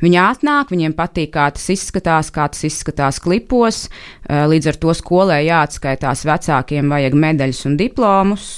Viņi 0.00 0.16
atnāk, 0.20 0.72
viņiem 0.72 0.94
patīk, 0.96 1.32
kā 1.34 1.46
tas 1.54 1.66
izskatās, 1.72 2.30
kā 2.32 2.46
tas 2.52 2.64
izskatās 2.68 3.20
klipos. 3.22 3.86
Eh, 3.88 4.46
līdz 4.48 4.72
ar 4.72 4.80
to 4.80 4.94
skolē 4.96 5.40
jāatskaitās 5.44 6.24
vecākiem, 6.28 6.88
vajag 6.88 7.16
medaļas 7.24 7.64
un 7.68 7.76
diplomus. 7.80 8.48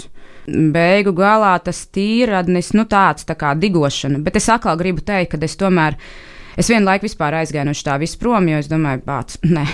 Beigu 0.47 1.13
galā 1.15 1.55
tas 1.63 1.85
tīradnis, 1.95 2.73
nu 2.75 2.87
tāds 2.91 3.27
tā 3.27 3.37
kā 3.39 3.55
digošana. 3.59 4.19
Bet 4.23 4.37
es 4.37 4.49
atkal 4.51 4.79
gribu 4.79 5.03
teikt, 5.03 5.35
ka 5.35 5.45
es 5.47 5.55
tomēr, 5.59 5.99
es 6.59 6.71
vienu 6.71 6.87
laiku 6.87 7.07
vispār 7.07 7.39
aizgāju 7.43 7.71
no 7.71 7.75
šī 7.75 7.99
vis 8.03 8.17
prom, 8.19 8.49
jo 8.51 8.59
es 8.59 8.71
domāju, 8.71 9.05
bāc, 9.07 9.39
nē, 9.57 9.67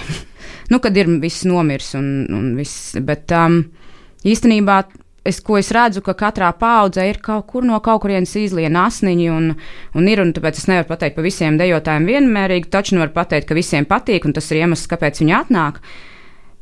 nu, 0.72 0.80
kad 0.84 0.96
ir 0.96 1.10
viss 1.22 1.46
nomirs 1.48 1.94
un, 1.98 2.08
un 2.34 2.48
viss. 2.58 2.96
Bet 3.04 3.32
um, 3.36 3.60
īstenībā 4.26 4.82
es, 5.28 5.40
es 5.42 5.70
redzu, 5.74 6.02
ka 6.04 6.14
katrā 6.18 6.50
paudzē 6.56 7.06
ir 7.08 7.20
kaut 7.24 7.46
kur 7.50 7.66
no 7.66 7.78
kaut 7.84 8.02
kurienes 8.04 8.34
izliena 8.40 8.86
asniņi, 8.88 9.28
un, 9.34 9.52
un 9.94 10.10
ir, 10.10 10.22
un 10.24 10.32
tāpēc 10.36 10.60
es 10.60 10.68
nevaru 10.70 10.88
pateikt 10.90 11.18
par 11.18 11.26
visiem 11.26 11.58
dejotājiem 11.60 12.08
vienmērīgi, 12.08 12.70
taču 12.72 12.96
nu 12.96 13.04
varu 13.04 13.16
pateikt, 13.16 13.48
ka 13.48 13.58
visiem 13.58 13.88
patīk, 13.88 14.28
un 14.28 14.36
tas 14.36 14.50
ir 14.52 14.62
iemesls, 14.62 14.88
kāpēc 14.90 15.22
viņi 15.22 15.36
atnāk. 15.42 15.82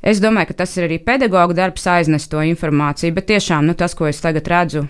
Es 0.06 0.20
domāju, 0.22 0.52
ka 0.52 0.62
tas 0.62 0.76
ir 0.76 0.86
arī 0.86 1.00
pedagoģa 1.02 1.56
darbs 1.56 1.86
aiznest 1.90 2.30
to 2.30 2.42
informāciju, 2.44 3.14
bet 3.16 3.30
tiešām 3.32 3.66
nu, 3.66 3.74
tas, 3.78 3.96
ko 3.98 4.06
es 4.10 4.20
tagad 4.22 4.46
redzu, 4.50 4.84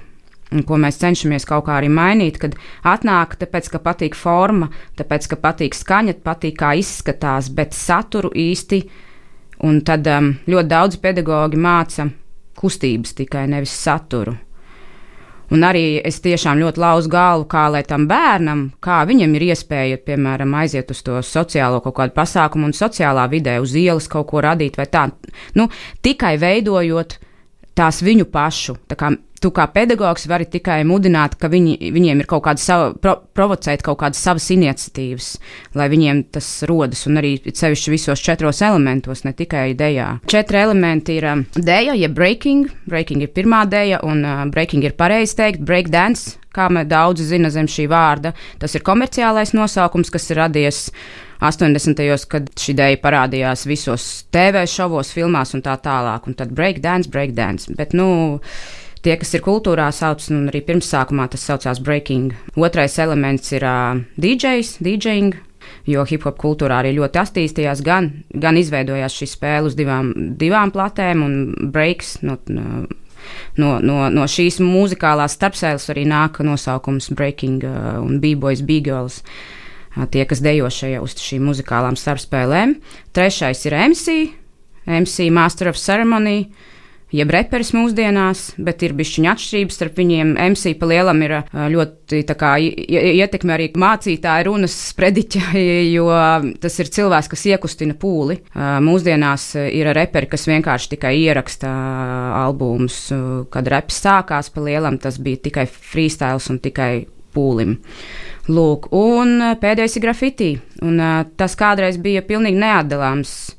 un 0.54 0.62
ko 0.66 0.78
mēs 0.80 1.00
cenšamies 1.00 1.46
kaut 1.48 1.66
kā 1.66 1.80
arī 1.80 1.90
mainīt, 1.92 2.38
kad 2.42 2.54
atnāk, 2.86 3.36
tāpēc, 3.40 3.70
ka 3.72 3.82
patīk 3.82 4.18
forma, 4.18 4.70
tāpēc, 4.98 5.30
ka 5.32 5.40
patīk 5.42 5.74
skaņa, 5.74 6.18
patīk, 6.26 6.58
kā 6.60 6.74
izskatās, 6.78 7.50
bet 7.50 7.76
saturu 7.76 8.30
īsti. 8.30 8.84
Un 9.66 9.80
tad 9.88 10.04
um, 10.12 10.34
ļoti 10.44 10.68
daudz 10.68 10.98
pedagoģi 11.00 11.60
māca 11.60 12.10
kustības 12.60 13.14
tikai, 13.16 13.46
nevis 13.48 13.72
saturu. 13.72 14.36
Un 15.54 15.62
arī 15.62 16.00
es 16.04 16.18
tiešām 16.24 16.58
ļoti 16.58 16.80
lauzu 16.82 17.10
galvu, 17.10 17.46
kā 17.50 17.68
lai 17.70 17.84
tam 17.86 18.08
bērnam, 18.10 18.64
kā 18.82 19.04
viņam 19.06 19.36
ir 19.38 19.44
iespēja, 19.52 20.00
piemēram, 20.02 20.56
aiziet 20.58 20.90
uz 20.90 21.04
to 21.06 21.20
sociālo 21.22 21.78
kaut 21.84 21.94
kādu 22.00 22.16
pasākumu 22.16 22.66
un 22.66 22.74
sociālā 22.74 23.28
vidē, 23.30 23.60
uz 23.62 23.76
ielas 23.78 24.10
kaut 24.10 24.26
ko 24.32 24.42
radīt 24.42 24.78
vai 24.80 24.88
tā. 24.90 25.06
Nu, 25.54 25.68
tikai 26.02 26.34
veidojot 26.42 27.18
tās 27.78 28.02
viņu 28.02 28.26
pašu. 28.32 28.74
Tā 28.90 28.98
kā 28.98 29.12
tu 29.40 29.50
kā 29.54 29.66
pedagogs 29.72 30.26
vari 30.30 30.46
tikai 30.50 30.80
mudināt, 30.88 31.36
ka 31.40 31.50
viņi, 31.52 31.90
viņiem 31.94 32.22
ir 32.22 32.28
kaut 32.30 32.44
kāda 32.46 32.62
sava, 32.62 32.88
pro, 33.00 33.16
provocēt 33.36 33.84
kaut 33.86 34.00
kādas 34.02 34.22
savas 34.22 34.48
iniciatīvas, 34.54 35.28
lai 35.78 35.88
viņiem 35.92 36.24
tas 36.36 36.48
rodas, 36.68 37.04
un 37.10 37.20
arī 37.20 37.36
sevišķi 37.46 37.94
visos 37.94 38.22
četros 38.22 38.62
elementos, 38.66 39.24
ne 39.26 39.34
tikai 39.36 39.68
idejā. 39.74 40.08
Četri 40.30 40.62
elementi 40.62 41.18
ir 41.20 41.28
um, 41.32 41.44
dēja, 41.56 41.96
jeb 42.00 42.16
breaking, 42.16 42.72
breaking 42.90 43.26
ir 43.26 43.34
pirmā 43.36 43.64
dēja, 43.70 44.02
un 44.06 44.24
uh, 44.24 44.42
breaking 44.52 44.86
ir 44.86 44.96
pareizi 44.98 45.38
teikt, 45.40 45.64
break 45.66 45.92
dance, 45.92 46.38
kā 46.56 46.70
daudzi 46.88 47.26
zina 47.28 47.50
zem 47.52 47.68
šī 47.68 47.86
vārda. 47.92 48.32
Tas 48.60 48.74
ir 48.74 48.84
komerciālais 48.86 49.52
nosaukums, 49.56 50.10
kas 50.12 50.30
ir 50.30 50.40
radies 50.40 50.86
80. 51.40 52.00
gados, 52.00 52.24
kad 52.30 52.48
šī 52.56 52.72
ideja 52.72 53.00
parādījās 53.02 53.66
visos 53.68 54.06
TV 54.32 54.64
šovos, 54.70 55.12
filmās 55.12 55.52
un 55.56 55.64
tā 55.64 55.76
tālāk, 55.84 56.28
un 56.28 56.36
tad 56.38 56.54
breakdance, 56.56 57.10
breakdance. 57.12 57.72
Bet, 57.76 57.92
nu, 57.96 58.38
Tie, 59.06 59.14
kas 59.14 59.36
ir 59.38 59.42
kultūrā, 59.44 59.84
sauc, 59.94 60.24
un 60.34 60.48
arī 60.50 60.64
pirmsākumā 60.66 61.28
tas 61.30 61.44
saucās 61.46 61.78
breaking. 61.78 62.32
Otrais 62.58 62.96
elements 62.98 63.52
ir 63.54 63.62
uh, 63.62 64.00
DJs, 64.18 64.80
DJing, 64.82 65.36
jo 65.86 66.02
hip 66.10 66.26
hop 66.26 66.40
kultūrā 66.42 66.80
arī 66.82 66.90
ļoti 66.96 67.20
attīstījās. 67.22 67.84
Gan, 67.86 68.10
gan 68.34 68.58
izveidojās 68.58 69.14
šī 69.14 69.30
spēle 69.30 69.70
uz 69.70 69.78
divām, 69.78 70.10
divām 70.40 70.74
platēm, 70.74 71.22
un 71.22 71.70
breaks 71.70 72.16
no, 72.26 72.34
no, 72.50 73.70
no, 73.78 74.00
no 74.10 74.26
šīs 74.26 74.58
muzikālās 74.64 75.38
starpsēles 75.38 75.86
arī 75.94 76.02
nāk 76.10 76.42
nosaukums 76.42 77.12
breaking 77.14 77.62
uh, 77.62 78.00
un 78.02 78.18
b-boys, 78.18 78.66
b-girls. 78.66 79.22
Uh, 79.94 80.10
tie, 80.10 80.26
kas 80.26 80.42
dejo 80.42 80.66
šajā 80.66 81.06
uz 81.06 81.14
šīm 81.14 81.46
muzikālām 81.46 81.94
starpspēlēm. 81.94 82.80
Trešais 83.14 83.68
ir 83.70 83.82
MC, 83.86 84.22
MC 84.98 85.30
Master 85.30 85.70
of 85.70 85.78
Ceremony 85.78 86.40
jeb 87.14 87.30
reperis 87.30 87.72
mūsdienās, 87.76 88.42
bet 88.62 88.82
ir 88.86 88.94
bišķiņa 88.98 89.32
atšķirības 89.32 89.78
starp 89.78 90.00
viņiem. 90.00 90.34
MC 90.50 90.74
pa 90.80 90.88
lielam 90.90 91.22
ir 91.26 91.36
ļoti 91.74 92.22
kā, 92.38 92.52
ietekme 92.60 93.54
arī 93.56 93.68
mācītāja 93.78 94.46
runas 94.48 94.76
sprediķa, 94.90 95.44
jo 95.96 96.06
tas 96.62 96.78
ir 96.82 96.92
cilvēks, 96.98 97.30
kas 97.32 97.46
iekustina 97.52 97.96
pūli. 97.98 98.40
Mūsdienās 98.56 99.52
ir 99.70 99.92
reperi, 99.96 100.30
kas 100.32 100.48
vienkārši 100.50 100.94
tikai 100.96 101.16
ieraksta 101.22 101.72
albumus. 102.44 103.04
Kad 103.52 103.70
reps 103.72 104.00
sākās 104.06 104.50
pa 104.52 104.64
lielam, 104.66 104.98
tas 105.02 105.20
bija 105.22 105.46
tikai 105.48 105.68
freestyles 105.70 106.50
un 106.52 106.62
tikai 106.62 107.06
pūlim. 107.36 107.76
Lūk, 108.46 108.88
un 108.94 109.40
pēdējais 109.60 109.96
ir 109.98 110.04
grafitī. 110.04 110.50
Un, 110.86 111.00
tas 111.38 111.56
kādreiz 111.58 111.98
bija 112.00 112.22
pilnīgi 112.26 112.60
neatdalāms 112.62 113.55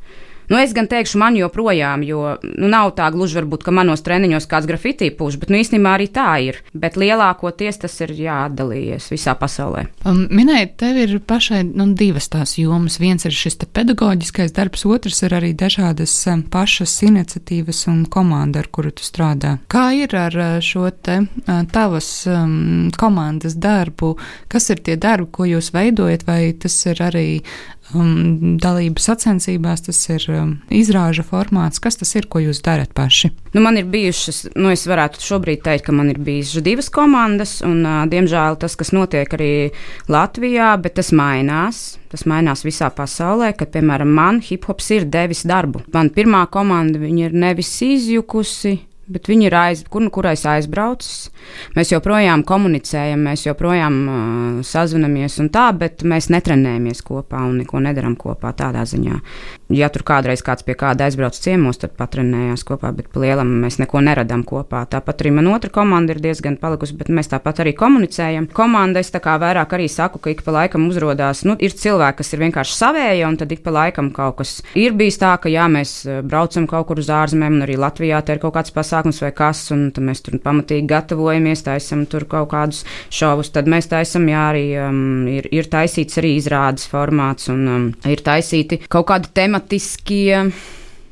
Nu, 0.48 0.58
es 0.62 0.72
gan 0.76 0.88
teikšu, 0.88 1.20
man 1.20 1.36
joprojām, 1.36 2.04
jo 2.08 2.38
nu, 2.44 2.70
nav 2.72 2.94
tā 2.96 3.10
gluži 3.12 3.42
varbūt, 3.42 3.66
ka 3.68 3.74
manos 3.76 4.04
treniņos 4.06 4.48
kāds 4.48 4.68
grafitī 4.70 5.10
pūš, 5.12 5.36
bet 5.42 5.52
nu, 5.52 5.60
īstenībā 5.60 5.98
arī 5.98 6.08
tā 6.14 6.28
ir. 6.44 6.62
Bet 6.72 6.96
lielākoties 7.00 7.82
tas 7.84 7.98
ir 8.06 8.14
jāatdalījies 8.16 9.10
visā 9.12 9.36
pasaulē. 9.40 9.88
Um, 10.08 10.24
minēji, 10.32 10.70
tev 10.80 11.00
ir 11.04 11.16
pašai 11.28 11.66
nu, 11.68 11.90
divas 12.00 12.30
tās 12.32 12.56
jomas. 12.62 13.00
Viens 13.04 13.28
ir 13.28 13.36
šis 13.36 13.60
pedagoģiskais 13.76 14.56
darbs, 14.56 14.86
otrs 14.88 15.20
ir 15.28 15.36
arī 15.36 15.52
dažādas 15.58 16.16
um, 16.32 16.46
pašas 16.48 16.96
iniciatīvas 17.04 17.84
un 17.92 18.06
komanda, 18.08 18.64
ar 18.64 18.72
kuru 18.72 18.94
tu 18.96 19.04
strādā. 19.04 19.58
Kā 19.68 19.90
ir 20.00 20.16
ar 20.16 20.40
uh, 20.40 20.58
šo 20.64 20.88
te 20.96 21.20
uh, 21.26 21.60
tavas 21.74 22.10
um, 22.32 22.88
komandas 22.96 23.60
darbu? 23.60 24.16
Kas 24.48 24.72
ir 24.72 24.80
tie 24.86 24.96
darbi, 24.96 25.28
ko 25.36 25.52
jūs 25.52 25.74
veidojat, 25.76 26.24
vai 26.28 26.54
tas 26.56 26.80
ir 26.88 27.04
arī 27.04 27.28
um, 27.96 28.58
dalība 28.62 29.02
sacensībās, 29.02 29.84
tas 29.88 30.00
ir 30.10 30.26
um, 30.34 30.54
izrāža 30.74 31.26
formāts. 31.28 31.82
Kas 31.84 32.00
tas 32.00 32.14
ir, 32.18 32.28
ko 32.32 32.42
jūs 32.44 32.62
darat 32.66 32.94
paši? 32.98 33.32
Nu, 33.54 33.62
man 33.66 33.80
ir 33.80 33.88
bijušas, 33.92 34.48
nu, 34.56 34.72
es 34.74 34.88
varētu 34.90 35.24
šobrīd 35.24 35.64
teikt, 35.66 35.86
ka 35.88 35.96
man 35.96 36.12
ir 36.12 36.20
bijušas 36.24 36.66
divas 36.66 36.92
komandas, 36.94 37.60
un, 37.66 37.84
uh, 37.86 38.04
diemžēl, 38.10 38.60
tas, 38.62 38.76
kas 38.80 38.94
notiek 38.96 39.38
arī 39.38 39.54
Latvijā, 40.12 40.74
bet 40.82 40.98
tas 41.00 41.14
mainās. 41.16 41.86
Tas 42.08 42.24
mainās 42.24 42.64
visā 42.64 42.88
pasaulē, 42.96 43.52
kad, 43.60 43.74
piemēram, 43.74 44.14
man 44.16 44.38
hip 44.40 44.70
hops 44.70 44.94
ir 44.96 45.10
devis 45.12 45.44
darbu. 45.48 45.84
Man 45.92 46.08
pirmā 46.16 46.46
komanda 46.52 47.02
ir 47.04 47.36
nevis 47.36 47.74
izjukusi, 47.84 48.78
bet 49.08 49.30
viņi 49.32 49.48
ir 49.48 49.56
aiz, 49.58 49.84
kur, 49.90 50.04
nu, 50.04 50.12
kurais 50.14 50.44
aizbraucis. 50.48 51.30
Mēs 51.78 51.94
joprojām 51.94 52.44
komunicējam, 52.48 53.24
mēs 53.30 53.46
joprojām 53.48 54.00
uh, 54.08 54.66
sazinamies 54.68 55.40
un 55.44 55.52
tā, 55.54 55.70
bet 55.78 56.04
mēs 56.08 56.30
netrenējamies 56.34 57.04
kopā 57.08 57.44
un 57.48 57.62
neko 57.62 57.82
nedaram 57.84 58.18
kopā 58.20 58.54
tādā 58.58 58.84
ziņā. 58.88 59.20
Ja 59.74 59.90
tur 59.92 60.04
kādreiz 60.08 60.42
kāds 60.46 60.66
pie 60.68 60.76
kāda 60.80 61.08
aizbrauc 61.08 61.36
ciemos, 61.36 61.80
tad 61.82 61.94
patrenējās 62.00 62.64
kopā, 62.68 62.92
bet 62.96 63.16
lielam 63.20 63.50
mēs 63.64 63.80
neko 63.82 64.02
neradām 64.06 64.44
kopā. 64.48 64.86
Tāpat 64.90 65.24
arī 65.24 65.34
man 65.38 65.50
otra 65.52 65.72
komanda 65.74 66.16
ir 66.16 66.22
diezgan 66.24 66.58
palikusi, 66.62 66.96
bet 66.98 67.12
mēs 67.14 67.32
tāpat 67.32 67.64
arī 67.64 67.74
komunicējam. 67.78 68.50
Komanda 68.56 69.02
es 69.04 69.12
tā 69.14 69.22
kā 69.24 69.36
vairāk 69.42 69.76
arī 69.76 69.90
saku, 69.92 70.22
ka 70.24 70.32
ik 70.32 70.44
pa 70.46 70.56
laikam 70.56 70.88
uzrādās, 70.88 71.44
nu, 71.48 71.58
ir 71.60 71.76
cilvēki, 71.76 72.20
kas 72.22 72.34
ir 72.34 72.44
vienkārši 72.46 72.78
savēji, 72.78 73.26
un 73.28 73.40
tad 73.42 73.52
ik 73.52 73.64
pa 73.66 73.74
laikam 73.76 74.12
kaut 74.16 74.40
kas 74.40 74.58
ir 74.78 74.96
bijis 74.98 75.20
tā, 75.22 75.34
ka 75.42 75.52
jā, 75.52 75.68
mēs 75.72 75.98
eh, 76.08 76.22
braucam 76.24 76.68
kaut 76.70 76.88
kur 76.90 77.02
uz 77.04 77.12
ārzemēm, 77.12 77.60
un 77.60 77.68
arī 77.68 77.78
Latvijā 77.82 78.22
te 78.24 78.38
ir 78.38 78.42
kaut 78.44 78.56
kāds 78.56 78.74
pasākums 78.76 79.22
vai 79.24 79.34
kas, 79.36 79.66
un 79.76 79.90
tad 79.96 80.06
mēs 80.08 80.24
tur 80.24 80.40
pamatīgi 80.44 80.88
gatavojamies, 80.88 81.66
taisam 81.68 82.06
tur 82.10 82.28
kaut 82.30 82.52
kādus 82.54 82.84
šovus, 83.14 83.52
tad 83.56 83.68
mēs 83.70 83.90
taisam, 83.92 84.28
jā, 84.32 84.48
arī 84.54 84.66
um, 84.80 85.28
ir, 85.32 85.50
ir 85.52 85.68
taisīts 85.72 86.22
arī 86.22 86.36
izrādes 86.40 86.88
formāts, 86.90 87.52
un 87.52 87.68
um, 87.68 87.88
ir 88.08 88.24
taisīti 88.24 88.82
kaut 88.88 89.10
kādi 89.12 89.32
temati 89.36 89.57
tematiskie. 89.58 90.52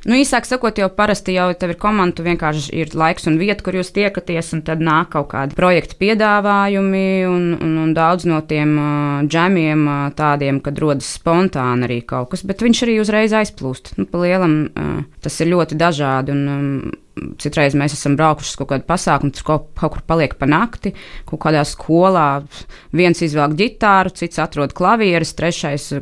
Nu, 0.06 0.14
īsāk 0.14 0.46
sakot, 0.46 0.78
jau 0.78 0.86
parasti 0.94 1.34
jau 1.34 1.48
ir 1.50 1.78
komanda, 1.82 2.22
vienkārši 2.22 2.76
ir 2.78 2.92
laiks 2.94 3.26
un 3.26 3.40
vieta, 3.42 3.64
kur 3.66 3.74
jūs 3.74 3.90
tiekaties, 3.90 4.52
un 4.54 4.62
tad 4.62 4.84
nāk 4.86 5.10
kaut 5.16 5.32
kādi 5.32 5.58
projekta 5.58 5.98
piedāvājumi, 5.98 7.26
un, 7.26 7.48
un, 7.58 7.72
un 7.82 7.96
daudz 7.98 8.28
no 8.30 8.38
tiem 8.46 8.76
uh, 8.78 9.24
džemiem 9.26 9.88
uh, 9.88 10.12
tādiem, 10.14 10.60
kad 10.62 10.78
rodas 10.78 11.10
spontāni 11.18 11.88
arī 11.88 11.98
kaut 12.06 12.36
kas, 12.36 12.46
bet 12.46 12.62
viņš 12.62 12.84
arī 12.86 13.00
uzreiz 13.02 13.34
aizplūst. 13.34 13.96
Nu, 13.98 14.06
pa 14.06 14.22
lielam 14.22 14.60
uh, 14.68 15.02
tas 15.26 15.42
ir 15.42 15.50
ļoti 15.56 15.80
dažādi. 15.82 16.38
Un, 16.38 16.46
um, 16.54 16.94
Citreiz 17.40 17.76
mēs 17.80 17.94
esam 17.96 18.18
braukuši 18.20 18.50
uz 18.50 18.58
kaut 18.60 18.70
kādu 18.74 18.84
pasākumu, 18.90 19.32
tur 19.36 19.46
kaut, 19.48 19.68
kaut 19.80 19.94
kur 19.94 20.02
paliek 20.04 20.34
pa 20.36 20.48
nakti, 20.50 20.92
kaut 21.30 21.40
kādā 21.46 21.62
skolā. 21.68 22.44
Viens 22.96 23.22
izvelk 23.24 23.56
ģitāru, 23.60 24.12
cits 24.20 24.42
atrod 24.44 24.74
klavierus, 24.76 25.32
trešais 25.38 25.88
uh, 25.96 26.02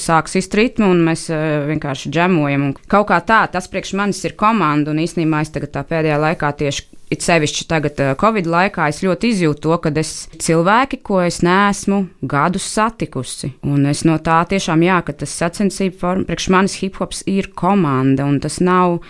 sāks 0.00 0.38
iztritmu, 0.40 0.88
un 0.94 1.02
mēs 1.10 1.26
uh, 1.32 1.66
vienkārši 1.68 2.12
džemojam. 2.14 2.70
Un 2.70 2.72
kaut 2.88 3.10
kā 3.10 3.18
tā, 3.28 3.42
tas 3.52 3.68
priekš 3.68 3.92
manis 4.00 4.22
ir 4.24 4.36
komanda, 4.40 4.94
un 4.94 5.02
īstenībā 5.04 5.42
es 5.44 5.52
tagad 5.52 5.74
tā 5.74 5.84
pēdējā 5.90 6.20
laikā 6.28 6.52
tieši. 6.62 6.88
It 7.12 7.20
sevišķi 7.20 7.66
tagad, 7.68 8.00
uh, 8.00 8.14
Covid 8.18 8.48
laikā, 8.48 8.88
es 8.88 9.02
ļoti 9.04 9.34
izjūtu 9.34 9.66
to, 9.66 9.76
ka 9.84 9.92
es 10.00 10.14
cilvēki, 10.40 11.02
ko 11.04 11.20
es 11.26 11.42
neesmu 11.44 12.00
gadus 12.24 12.64
satikusi. 12.72 13.52
Un 13.68 13.84
es 13.92 14.06
no 14.08 14.16
tā 14.16 14.40
tiešām, 14.48 14.82
jā, 14.88 14.96
ka 15.04 15.12
tas 15.20 15.36
sacensību 15.44 16.00
forma, 16.00 16.24
priekš 16.30 16.48
manis 16.56 16.80
hip 16.80 16.96
hops 17.02 17.20
ir 17.28 17.52
komanda, 17.52 18.24
un 18.24 18.40
tas 18.40 18.56
nav 18.64 19.02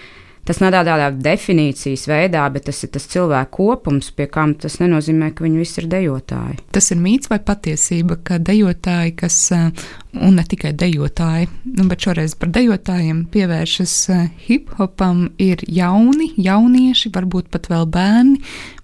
Tas 0.44 0.60
nav 0.60 0.74
tādā 0.76 1.08
definīcijas 1.24 2.04
veidā, 2.10 2.42
bet 2.52 2.66
tas 2.68 2.82
ir 2.84 2.90
tas 2.92 3.06
cilvēku 3.08 3.54
kopums, 3.54 4.10
pie 4.12 4.26
kam 4.28 4.52
tas 4.60 4.76
nenozīmē, 4.82 5.30
ka 5.32 5.46
viņi 5.46 5.60
visi 5.60 5.80
ir 5.80 5.88
dejotāji. 5.92 6.58
Tas 6.74 6.90
ir 6.92 7.00
mīts 7.00 7.30
vai 7.32 7.38
patiesība, 7.40 8.18
ka 8.26 8.36
dejotāji, 8.42 9.14
kas, 9.22 9.38
eh, 9.56 9.86
un 10.20 10.36
ne 10.36 10.44
tikai 10.44 10.74
dejotāji, 10.76 11.48
nu, 11.72 11.88
bet 11.88 12.04
šoreiz 12.04 12.36
par 12.36 12.52
dejotājiem 12.52 13.24
pievēršas 13.32 13.96
eh, 14.12 14.28
hip 14.48 14.74
hopam, 14.76 15.30
ir 15.38 15.64
jauni, 15.64 16.34
jaunieši, 16.36 17.14
varbūt 17.14 17.48
pat 17.54 17.70
vēl 17.72 17.88
bērni, 17.88 18.38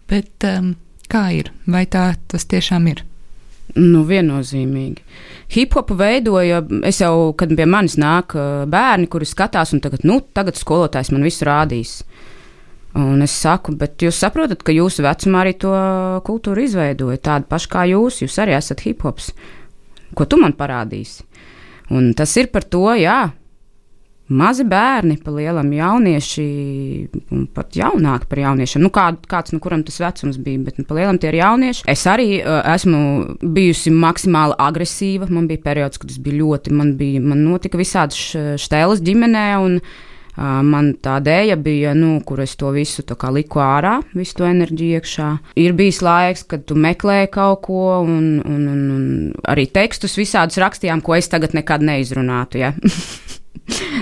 bet 0.09 0.49
um, 0.49 0.75
kā 1.13 1.29
ir? 1.37 1.53
Vai 1.69 1.85
tā 1.91 2.15
tas 2.31 2.49
tiešām 2.49 2.89
ir? 2.91 3.05
Nu, 3.77 4.03
viennozīmīgi. 4.07 5.05
Hip-hopu 5.55 5.95
veidoja, 5.99 6.61
es 6.87 7.01
jau, 7.03 7.31
kad 7.39 7.53
pie 7.55 7.67
manis 7.71 7.97
nāk 8.01 8.35
bērni, 8.71 9.07
kuri 9.11 9.29
skatās, 9.29 9.75
un 9.75 9.83
tagad, 9.85 10.03
nu, 10.07 10.21
tagad 10.35 10.59
skolotājs 10.59 11.13
man 11.15 11.27
visu 11.27 11.47
rādīs. 11.47 12.01
Un 12.99 13.23
es 13.23 13.35
saku, 13.39 13.77
bet 13.79 14.03
jūs 14.03 14.19
saprotat, 14.19 14.65
ka 14.67 14.75
jūsu 14.75 15.05
vecumā 15.07 15.45
arī 15.45 15.55
to 15.63 15.75
kultūru 16.27 16.65
izveidoja 16.67 17.21
tādu 17.23 17.47
pašu 17.51 17.71
kā 17.71 17.85
jūs. 17.87 18.23
Jūs 18.25 18.39
arī 18.43 18.57
esat 18.59 18.83
hip-hops. 18.83 19.31
Ko 20.19 20.27
tu 20.27 20.41
man 20.41 20.57
parādīsi? 20.59 21.23
Un 21.95 22.11
tas 22.19 22.35
ir 22.39 22.51
par 22.51 22.67
to, 22.67 22.89
jā, 22.99 23.31
mazi 24.31 24.65
bērni, 24.69 25.17
pa 25.25 25.35
lielam 25.35 25.73
jaunieši, 25.75 26.47
un 27.35 27.47
pat 27.55 27.77
jaunāki 27.79 28.29
par 28.31 28.43
jauniešiem. 28.45 28.85
Nu, 28.85 28.93
kā, 28.95 29.09
kāds, 29.31 29.55
nu, 29.55 29.63
kuram 29.63 29.85
tas 29.87 30.01
vecums 30.03 30.39
bija, 30.43 30.63
bet 30.69 30.79
nu, 30.81 30.87
pa 30.89 30.99
lielam 30.99 31.19
tie 31.21 31.33
ir 31.33 31.41
jaunieši. 31.41 31.87
Es 31.91 32.07
arī 32.11 32.29
uh, 32.41 32.61
esmu 32.75 33.01
bijusi 33.43 33.93
maksimāli 33.95 34.59
agresīva. 34.61 35.31
Man 35.31 35.51
bija 35.51 35.65
periods, 35.67 36.01
kad 36.01 36.13
es 36.13 36.21
biju 36.23 36.45
ļoti, 36.45 36.77
man, 36.77 36.95
bija, 37.01 37.23
man 37.25 37.45
notika 37.47 37.81
visādas 37.81 38.31
štēles 38.61 39.05
ģimenē. 39.07 39.49
Un, 39.65 39.83
Uh, 40.41 40.61
man 40.65 40.93
tā 41.03 41.17
dēļa 41.21 41.57
bija, 41.61 41.91
nu, 41.99 42.15
kur 42.25 42.39
es 42.41 42.55
to 42.57 42.71
visu 42.73 43.03
liku 43.35 43.61
ārā, 43.61 43.97
visu 44.15 44.37
to 44.39 44.47
enerģiju 44.47 45.01
iekšā. 45.01 45.27
Ir 45.59 45.75
bijis 45.77 45.99
laiks, 46.07 46.47
kad 46.49 46.65
tu 46.65 46.79
meklēji 46.79 47.33
kaut 47.35 47.61
ko, 47.67 48.01
un, 48.07 48.39
un, 48.39 48.63
un, 48.71 48.81
un 48.95 49.05
arī 49.51 49.67
tekstus 49.67 50.17
visādus 50.17 50.63
rakstījām, 50.63 51.03
ko 51.03 51.19
es 51.19 51.29
tagad 51.29 51.53
nekad 51.53 51.83
neizrunātu. 51.83 52.63
Ja? 52.63 52.73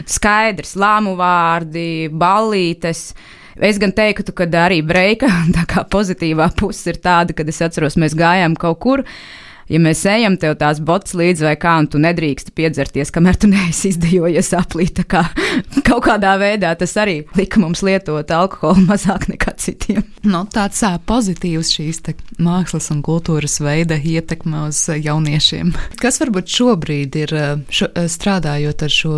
skaidrs, 0.08 0.76
lāmu 0.78 1.16
vārdi, 1.18 2.08
ballītes. 2.12 3.10
Es 3.58 3.80
gan 3.82 3.90
teiktu, 3.90 4.32
ka 4.36 4.46
arī 4.60 4.82
breika 4.86 5.28
pozitīvā 5.94 6.52
puse 6.58 6.94
ir 6.94 7.02
tāda, 7.02 7.34
kad 7.34 7.48
es 7.50 7.60
atceros, 7.64 7.98
mēs 7.98 8.14
gājām 8.18 8.54
kaut 8.58 8.78
kur. 8.84 9.02
Uh, 9.02 9.47
ja 9.68 9.80
mēs 9.82 10.04
ejam 10.08 10.36
tev 10.40 10.56
tās 10.60 10.80
botas 10.84 11.14
līdzi 11.18 11.46
vai 11.46 11.54
kā, 11.60 11.74
un 11.82 11.88
tu 11.92 12.00
nedrīkst 12.02 12.52
piedzerties, 12.56 13.12
kamēr 13.14 13.38
tu 13.40 13.50
neesi 13.50 13.92
izdejojies 13.92 14.52
aplīt. 14.58 15.02
Kā, 15.08 15.24
kaut 15.88 16.04
kādā 16.08 16.34
veidā 16.40 16.74
tas 16.78 16.96
arī 17.00 17.20
lika 17.38 17.60
mums 17.62 17.84
lietot 17.86 18.30
alkoholu 18.34 18.86
mazāk 18.88 19.28
nekā 19.32 19.54
citiem. 19.60 20.02
No, 20.24 20.42
nu, 20.42 20.44
tāds 20.52 20.82
pozitīvs 21.08 21.72
šīs 21.76 22.02
mākslas 22.42 22.90
un 22.94 23.02
kultūras 23.04 23.58
veida 23.62 23.98
ietekme 23.98 24.66
uz 24.68 24.80
jauniešiem. 24.92 25.72
Kas 26.00 26.20
varbūt 26.22 26.50
šobrīd 26.52 27.18
ir 27.22 27.34
šo, 27.74 27.90
strādājot 28.08 28.84
ar 28.86 28.92
šo 28.92 29.14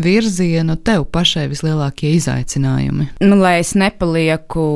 virzienu, 0.00 0.76
tev 0.80 1.06
pašai 1.12 1.46
vislielākie 1.50 2.14
izaicinājumi? 2.16 3.10
Nu, 3.24 3.38
lai 3.40 3.58
es 3.60 3.74
nepalieku 3.78 4.66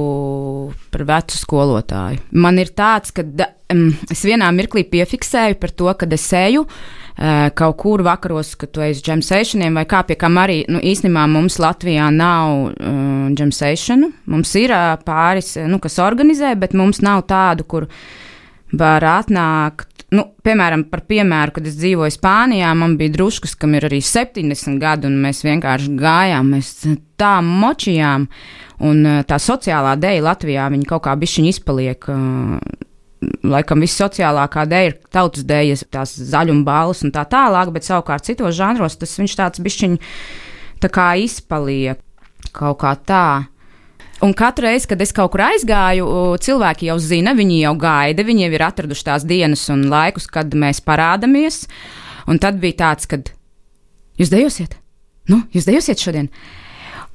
par 0.94 1.06
vecu 1.08 1.40
skolotāju. 1.40 2.22
Man 2.36 2.60
ir 2.62 2.74
tāds, 2.76 3.14
ka 3.14 3.24
um, 3.72 3.88
es 4.12 4.24
vienā 4.26 4.50
mirklī 4.54 4.84
piefiksēju 4.90 5.58
par 5.60 5.72
to, 5.72 5.88
ka 5.98 6.08
es 6.12 6.28
eju. 6.32 6.66
Uh, 7.14 7.46
kaut 7.54 7.76
kur 7.78 8.02
vakaros, 8.02 8.56
kad 8.58 8.72
tu 8.74 8.82
uz 8.82 8.98
džemsēšaniem, 9.06 9.76
vai 9.78 9.84
kā 9.86 10.00
pie 10.02 10.16
kam 10.18 10.34
arī 10.42 10.64
nu, 10.66 10.80
īstenībā 10.82 11.28
mums 11.30 11.60
Latvijā 11.62 12.08
nav 12.10 12.72
uh, 12.72 13.30
džemsēšanu. 13.30 14.10
Mums 14.34 14.54
ir 14.58 14.74
uh, 14.74 14.96
pāris, 14.98 15.54
nu, 15.70 15.78
kas 15.78 16.00
organizē, 16.02 16.56
bet 16.58 16.74
mums 16.74 16.98
nav 17.06 17.22
tādu, 17.30 17.66
kur 17.70 17.86
var 18.74 19.06
atnākt. 19.06 19.94
Nu, 20.14 20.26
piemēram, 20.46 20.84
par 20.90 21.04
piemēru, 21.10 21.54
kad 21.56 21.66
es 21.70 21.78
dzīvoju 21.78 22.14
Spānijā, 22.14 22.70
man 22.78 22.98
bija 22.98 23.14
druskas, 23.16 23.54
kam 23.58 23.74
ir 23.78 23.86
arī 23.88 24.00
70 24.04 24.78
gadi, 24.82 25.08
un 25.08 25.16
mēs 25.22 25.42
vienkārši 25.46 25.94
gājām, 25.98 26.50
mēs 26.54 26.74
tā 27.18 27.36
močījām. 27.46 28.26
Un 28.84 29.06
tā 29.26 29.38
sociālā 29.38 29.94
dēļa 30.02 30.26
Latvijā 30.26 30.66
viņa 30.74 30.90
kaut 30.90 31.06
kā 31.06 31.14
bišķiņa 31.18 31.54
izpaliek. 31.54 32.10
Laikam 33.46 33.82
vissociālākā 33.84 34.64
dēļa 34.70 34.90
ir 34.90 34.98
tautas 35.12 35.46
dēļas, 35.48 35.86
tās 35.92 36.14
zaļumbālas 36.32 37.04
un 37.06 37.12
tā 37.14 37.24
tālāk, 37.30 37.72
bet 37.74 37.86
savukārt 37.86 38.26
citos 38.26 38.56
žanros 38.56 38.98
tas 39.00 39.16
viņš 39.20 39.36
tāds 39.40 39.62
bišķiņ 39.64 39.98
tā 40.84 40.90
kā 40.92 41.08
izpaliek 41.22 42.00
kaut 42.54 42.80
kā 42.82 42.94
tā. 43.06 43.26
Un 44.24 44.32
katru 44.36 44.68
reizi, 44.68 44.88
kad 44.88 45.00
es 45.02 45.12
kaut 45.12 45.32
kur 45.34 45.42
aizgāju, 45.44 46.06
cilvēki 46.40 46.88
jau 46.88 46.96
zina, 47.02 47.34
viņi 47.36 47.64
jau 47.64 47.74
gaida, 47.80 48.24
viņi 48.24 48.46
jau 48.46 48.52
ir 48.54 48.64
atraduši 48.64 49.06
tās 49.08 49.26
dienas 49.28 49.64
un 49.74 49.88
laikus, 49.90 50.28
kad 50.30 50.54
mēs 50.54 50.80
parādāmies. 50.84 51.64
Un 52.30 52.38
tad 52.40 52.60
bija 52.62 52.78
tāds, 52.86 53.08
kad 53.10 53.32
jūs 54.20 54.30
dejosiet, 54.32 54.78
nu, 55.28 55.42
jūs 55.52 55.66
dejosiet 55.68 56.00
šodien. 56.00 56.30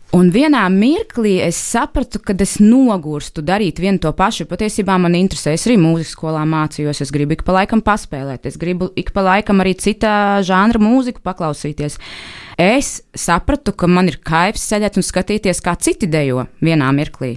Un 0.10 0.32
vienā 0.34 0.64
mirklī 0.74 1.36
es 1.46 1.58
sapratu, 1.62 2.18
ka 2.26 2.34
es 2.42 2.56
nogurstu 2.58 3.44
darīt 3.46 3.78
vienu 3.78 4.02
to 4.02 4.10
pašu. 4.18 4.48
Patiesībā 4.50 4.96
man 4.98 5.14
interesē, 5.14 5.54
es 5.54 5.68
arī 5.68 5.76
mūzikas 5.78 6.16
skolā 6.16 6.42
mācījos, 6.50 7.04
es 7.06 7.14
gribu 7.14 7.36
ik 7.36 7.44
pa 7.46 7.54
laikam 7.60 7.84
paspēlēt, 7.86 8.48
es 8.50 8.58
gribu 8.58 8.88
ik 8.98 9.12
pa 9.14 9.22
laikam 9.28 9.62
arī 9.62 9.76
citā 9.78 10.42
žanra 10.42 10.82
mūziku 10.82 11.22
paklausīties. 11.22 12.00
Es 12.58 13.04
sapratu, 13.14 13.76
ka 13.78 13.86
man 13.86 14.10
ir 14.10 14.18
kaivs 14.26 14.66
sēdēt 14.72 14.98
un 14.98 15.06
skatīties, 15.06 15.62
kā 15.62 15.78
citi 15.78 16.10
dejo 16.10 16.48
vienā 16.58 16.90
mirklī. 16.98 17.36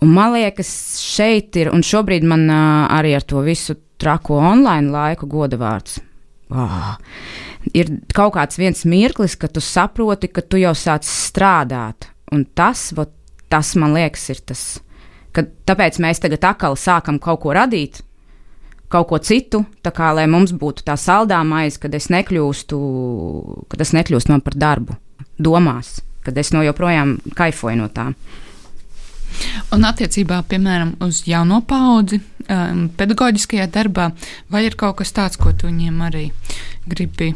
Un 0.00 0.16
man 0.16 0.32
liekas, 0.32 0.72
šeit 1.04 1.60
ir, 1.60 1.74
un 1.76 1.84
šobrīd 1.84 2.24
man 2.24 2.48
arī 2.48 3.12
ar 3.20 3.28
to 3.28 3.44
visu 3.44 3.76
trako 4.00 4.40
online 4.40 4.88
laiku 4.96 5.28
goda 5.28 5.60
vārds. 5.60 6.00
Oh 6.50 6.94
ir 7.74 7.90
kaut 8.14 8.34
kāds 8.36 8.58
viens 8.60 8.84
mirklis, 8.88 9.36
kad 9.38 9.54
tu 9.54 9.62
saproti, 9.64 10.28
ka 10.30 10.42
tu 10.42 10.60
jau 10.60 10.74
sāc 10.76 11.06
strādāt. 11.06 12.10
Un 12.34 12.44
tas, 12.58 12.90
vat, 12.96 13.12
tas 13.50 13.74
man 13.78 13.94
liekas, 13.96 14.26
ir 14.34 14.42
tas. 14.46 14.64
Kad, 15.36 15.52
tāpēc 15.68 16.00
mēs 16.02 16.20
tagad 16.22 16.44
atkal 16.48 16.76
sākam 16.80 17.20
kaut 17.22 17.42
ko 17.42 17.54
radīt, 17.56 18.00
kaut 18.92 19.08
ko 19.10 19.20
citu, 19.22 19.64
tā 19.84 19.92
kā 19.94 20.12
lai 20.16 20.26
mums 20.30 20.54
būtu 20.56 20.86
tā 20.86 20.96
saldā 20.98 21.42
maize, 21.46 21.78
kad 21.82 21.94
es 21.94 22.08
nekļūstu, 22.12 22.78
kad 23.70 23.82
es 23.84 23.92
nekļūstu 23.96 24.32
man 24.32 24.44
par 24.46 24.56
darbu, 24.56 24.96
domās, 25.38 25.98
kad 26.24 26.38
es 26.38 26.52
no 26.54 26.64
joprojām 26.66 27.18
kaifoju 27.36 27.82
no 27.82 27.90
tā. 27.92 28.10
Un 29.74 29.86
attiecībā, 29.88 30.40
piemēram, 30.48 30.96
uz 31.04 31.22
jauno 31.28 31.60
paudzi, 31.66 32.20
um, 32.48 32.86
pedagoģiskajā 32.96 33.68
darbā, 33.74 34.10
vai 34.52 34.66
ir 34.66 34.78
kaut 34.78 35.00
kas 35.02 35.14
tāds, 35.16 35.40
ko 35.40 35.52
tu 35.52 35.70
viņiem 35.70 36.04
arī 36.08 36.28
gribi 36.86 37.32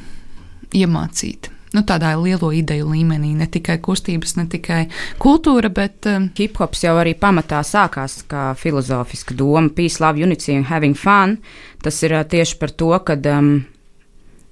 iemācīt? 0.74 1.50
nu, 1.72 1.82
tādā 1.86 2.12
lielo 2.18 2.50
ideju 2.54 2.88
līmenī. 2.90 3.32
Ne 3.38 3.46
tikai 3.50 3.78
kustības, 3.82 4.36
ne 4.38 4.46
tikai 4.50 4.84
kultūra, 5.22 5.70
bet. 5.72 6.06
Um, 6.10 6.30
Hip-hops 6.38 6.84
jau 6.86 6.96
arī 7.00 7.14
pamatā 7.18 7.62
sākās 7.66 8.20
kā 8.30 8.50
filozofiska 8.58 9.36
doma, 9.38 9.68
peace, 9.74 10.00
love, 10.02 10.20
unity 10.20 10.56
and 10.56 10.70
having 10.70 10.96
fun. 10.98 11.38
Tas 11.84 12.00
ir 12.06 12.16
uh, 12.16 12.24
tieši 12.26 12.58
par 12.60 12.74
to, 12.74 12.92
ka. 13.06 13.18
Um, 13.34 13.52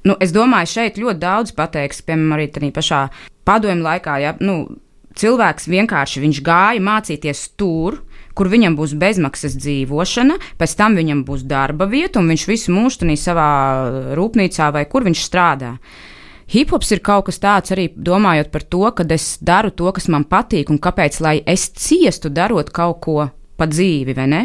nu, 0.06 0.18
es 0.22 0.34
domāju, 0.34 0.72
šeit 0.76 1.00
ļoti 1.00 1.22
daudz 1.22 1.54
pateiks, 1.56 2.04
piemēram, 2.06 2.36
arī 2.36 2.50
tādā 2.54 2.72
pašā 2.76 3.02
padomju 3.48 3.86
laikā. 3.86 4.18
Ja, 4.22 4.36
nu, 4.40 4.60
cilvēks 5.18 5.68
vienkārši 5.70 6.30
gāja 6.44 6.82
mācīties 6.82 7.48
tur, 7.58 8.02
kur 8.38 8.50
viņam 8.50 8.76
būs 8.78 8.94
bezmaksas 8.98 9.56
dzīvošana, 9.58 10.38
pēc 10.58 10.76
tam 10.78 10.94
viņam 10.98 11.24
būs 11.26 11.42
darba 11.48 11.88
vieta, 11.90 12.20
un 12.20 12.30
viņš 12.30 12.46
visu 12.46 12.74
mūžu 12.74 13.16
savā 13.18 13.48
rūpnīcā 14.14 14.70
vai 14.72 14.84
kur 14.86 15.06
viņš 15.08 15.24
strādā. 15.26 15.78
Hiphops 16.48 16.94
ir 16.94 17.02
kaut 17.04 17.26
kas 17.26 17.42
tāds 17.42 17.74
arī 17.74 17.90
domājot 17.92 18.48
par 18.50 18.62
to, 18.62 18.86
ka 18.96 19.04
es 19.12 19.36
daru 19.44 19.70
to, 19.70 19.90
kas 19.92 20.08
man 20.08 20.24
patīk, 20.24 20.70
un 20.70 20.78
kāpēc 20.78 21.20
lai 21.20 21.42
es 21.44 21.68
ciestu 21.76 22.30
darot 22.32 22.70
kaut 22.72 23.02
ko 23.04 23.28
pa 23.58 23.66
dzīvi, 23.68 24.14
vai 24.16 24.26
ne? 24.30 24.42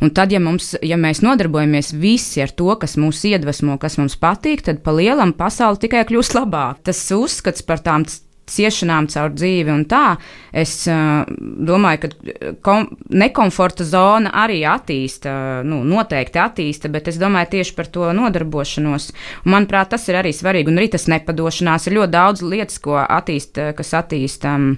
Un 0.00 0.10
tad, 0.10 0.32
ja, 0.32 0.40
mums, 0.42 0.72
ja 0.82 0.96
mēs 1.00 1.20
nodarbojamies 1.24 1.92
visi 2.00 2.42
ar 2.42 2.50
to, 2.50 2.72
kas 2.80 2.96
mūs 3.00 3.22
iedvesmo, 3.28 3.76
kas 3.80 3.98
mums 4.00 4.16
patīk, 4.20 4.64
tad 4.66 4.80
pa 4.84 4.94
lielam 4.94 5.34
pasauli 5.36 5.84
tikai 5.84 6.02
kļūst 6.08 6.34
labāk. 6.36 6.80
Tas 6.88 7.02
uzskats 7.14 7.64
par 7.66 7.82
tām 7.84 8.06
ciešanām 8.50 9.08
caur 9.12 9.32
dzīvi 9.34 9.72
un 9.72 9.84
tā, 9.88 10.16
es 10.52 10.72
uh, 10.90 11.24
domāju, 11.68 12.04
ka 12.04 12.52
kom, 12.64 12.86
nekomforta 13.08 13.86
zona 13.88 14.32
arī 14.44 14.60
attīsta, 14.68 15.62
nu, 15.66 15.80
noteikti 15.88 16.40
attīsta, 16.42 16.90
bet 16.92 17.08
es 17.12 17.18
domāju 17.20 17.54
tieši 17.56 17.76
par 17.76 17.90
to 17.94 18.10
nodarbošanos. 18.16 19.10
Un, 19.44 19.54
manuprāt, 19.56 19.92
tas 19.94 20.06
ir 20.10 20.20
arī 20.20 20.34
svarīgi, 20.36 20.72
un 20.72 20.80
arī 20.80 20.92
tas 20.94 21.08
nepadošanās 21.10 21.88
ir 21.88 21.98
ļoti 21.98 22.14
daudz 22.14 22.44
lietas, 22.44 22.80
ko 22.84 22.98
attīsta, 23.02 23.72
kas 23.78 23.94
attīsta 23.96 24.56
um, 24.58 24.72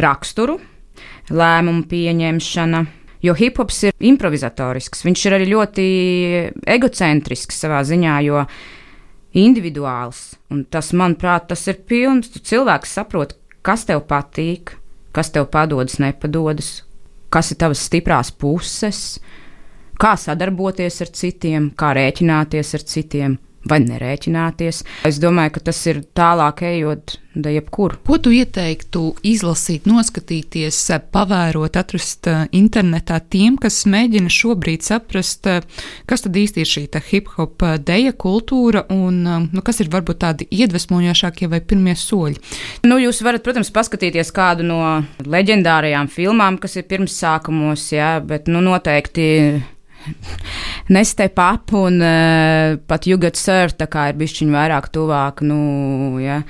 raksturu, 0.00 0.58
lēmumu 1.30 1.86
pieņemšana. 1.90 2.86
Jo 3.20 3.34
hip 3.36 3.58
hops 3.60 3.82
ir 3.84 4.06
improvizatorisks, 4.08 5.02
viņš 5.04 5.22
ir 5.28 5.34
arī 5.36 5.46
ļoti 5.50 5.86
egocentrisks 6.72 7.58
savā 7.60 7.82
ziņā, 7.84 8.14
jo 8.24 8.38
uh, 8.46 8.54
individuāls. 9.36 10.36
Un 10.50 10.64
tas, 10.64 10.92
manuprāt, 10.96 11.48
tas 11.50 11.66
ir 11.70 11.82
pilns. 11.88 12.32
Cilvēks 12.34 12.96
saprot, 12.98 13.36
kas 13.66 13.86
tev 13.88 14.04
patīk, 14.10 14.74
kas 15.16 15.30
tev 15.34 15.50
padodas, 15.52 15.98
nepadodas, 16.02 16.80
kas 17.30 17.52
ir 17.52 17.60
tavas 17.60 17.84
stiprās 17.86 18.32
puses, 18.32 19.20
kā 20.00 20.16
sadarboties 20.18 21.00
ar 21.04 21.14
citiem, 21.14 21.70
kā 21.76 21.94
rēķināties 21.98 22.74
ar 22.78 22.86
citiem 22.88 23.38
vai 23.68 23.80
nerēķināties. 23.84 24.84
Es 25.08 25.18
domāju, 25.20 25.56
ka 25.56 25.66
tas 25.70 25.80
ir 25.90 26.04
tālāk 26.16 26.64
ejot 26.64 27.18
da 27.34 27.50
jebkur. 27.52 27.94
Ko 28.06 28.16
tu 28.18 28.32
ieteiktu 28.34 29.12
izlasīt, 29.26 29.86
noskatīties, 29.86 30.78
pavērot, 31.14 31.76
atrast 31.78 32.26
eh, 32.30 32.40
internetā 32.56 33.20
tiem, 33.30 33.54
kas 33.60 33.84
mēģina 33.90 34.32
šobrīd 34.34 34.82
saprast, 34.86 35.46
eh, 35.46 35.60
kas 36.10 36.26
tad 36.26 36.38
īsti 36.40 36.64
ir 36.64 36.70
šī 36.70 36.84
hip 37.10 37.30
hop 37.36 37.62
eh, 37.62 37.76
deja 37.78 38.12
kultūra 38.12 38.82
un 38.90 39.22
nu, 39.22 39.62
kas 39.62 39.80
ir 39.84 39.92
varbūt 39.92 40.22
tādi 40.24 40.48
iedvesmojošākie 40.50 41.50
vai 41.50 41.60
pirmie 41.62 41.94
soļi? 41.94 42.40
Nu, 42.88 42.98
jūs 42.98 43.22
varat, 43.22 43.44
protams, 43.46 43.70
paskatīties 43.74 44.32
kādu 44.34 44.66
no 44.66 44.80
leģendārajām 45.22 46.10
filmām, 46.10 46.58
kas 46.58 46.80
ir 46.80 46.88
pirmsākumos, 46.90 47.92
jā, 47.94 48.16
bet 48.26 48.50
nu, 48.50 48.64
noteikti 48.64 49.28
Nestep 50.90 51.38
up 51.38 51.72
un 51.76 52.00
uh, 52.00 52.78
pat 52.86 53.06
You 53.06 53.18
Get 53.20 53.38
Served, 53.38 53.76
tā 53.78 53.86
kā 53.90 54.08
ir 54.10 54.18
bišķiņi 54.18 54.54
vairāk 54.54 54.88
tuvāk, 54.94 55.42
nu, 55.46 55.58
ja, 56.22 56.40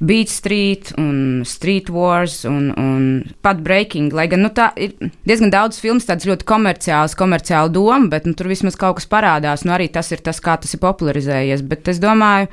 Beat 0.00 0.32
Street 0.32 0.92
un 1.00 1.42
Street 1.48 1.90
Wars 1.92 2.42
un, 2.48 2.70
un 2.78 3.08
pat 3.44 3.60
Breaking, 3.64 4.14
lai 4.16 4.28
gan, 4.32 4.44
nu, 4.46 4.52
tā 4.54 4.70
ir 4.80 4.94
diezgan 5.28 5.52
daudz 5.52 5.82
filmas 5.82 6.08
tāds 6.08 6.28
ļoti 6.28 6.48
komerciāls, 6.48 7.18
komerciāla 7.18 7.72
doma, 7.74 8.08
bet, 8.12 8.28
nu, 8.28 8.36
tur 8.38 8.50
vismaz 8.52 8.78
kaut 8.80 9.00
kas 9.00 9.10
parādās, 9.10 9.66
nu, 9.66 9.74
arī 9.76 9.90
tas 9.92 10.08
ir 10.14 10.24
tas, 10.24 10.40
kā 10.42 10.56
tas 10.62 10.72
ir 10.72 10.82
popularizējies, 10.82 11.66
bet 11.68 11.92
es 11.92 12.02
domāju, 12.02 12.50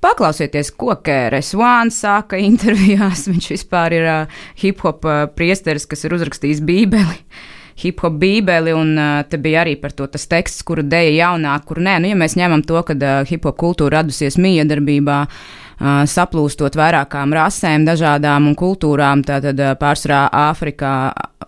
Paklausieties, 0.00 0.70
ko 0.80 0.94
Kērs 1.04 1.50
Vāns 1.60 1.98
saka 2.00 2.38
intervijās. 2.40 3.26
Viņš 3.28 3.50
vispār 3.52 3.92
ir 3.98 4.06
uh, 4.08 4.38
hip 4.56 4.80
hop 4.80 5.04
uh, 5.04 5.26
priesteris, 5.36 5.84
kas 5.84 6.06
ir 6.08 6.14
uzrakstījis 6.16 6.62
Bībeli. 6.64 7.18
Uh, 7.20 7.59
hip 7.80 8.02
hop 8.04 8.18
bībeli, 8.20 8.74
un 8.76 8.92
uh, 8.98 9.22
te 9.28 9.38
bija 9.40 9.64
arī 9.64 9.76
par 9.80 9.94
to 9.96 10.06
tas 10.10 10.26
teksts, 10.30 10.64
kuru 10.66 10.84
dēja 10.86 11.14
jaunāk, 11.26 11.64
kur 11.68 11.80
nē. 11.82 11.98
Nu, 12.02 12.10
ja 12.12 12.18
mēs 12.18 12.36
ņemam 12.38 12.64
to, 12.66 12.80
ka 12.86 12.96
uh, 12.96 13.22
hip 13.28 13.48
hop 13.48 13.58
kultūra 13.60 14.00
radusies 14.00 14.38
miedarbībā, 14.40 15.18
uh, 15.26 16.02
saplūstot 16.10 16.78
vairākām 16.80 17.34
rasēm, 17.36 17.88
dažādām 17.88 18.52
kultūrām, 18.58 19.24
tātad 19.26 19.58
uh, 19.60 19.74
pārsvarā 19.80 20.26
Āfrikā 20.50 20.94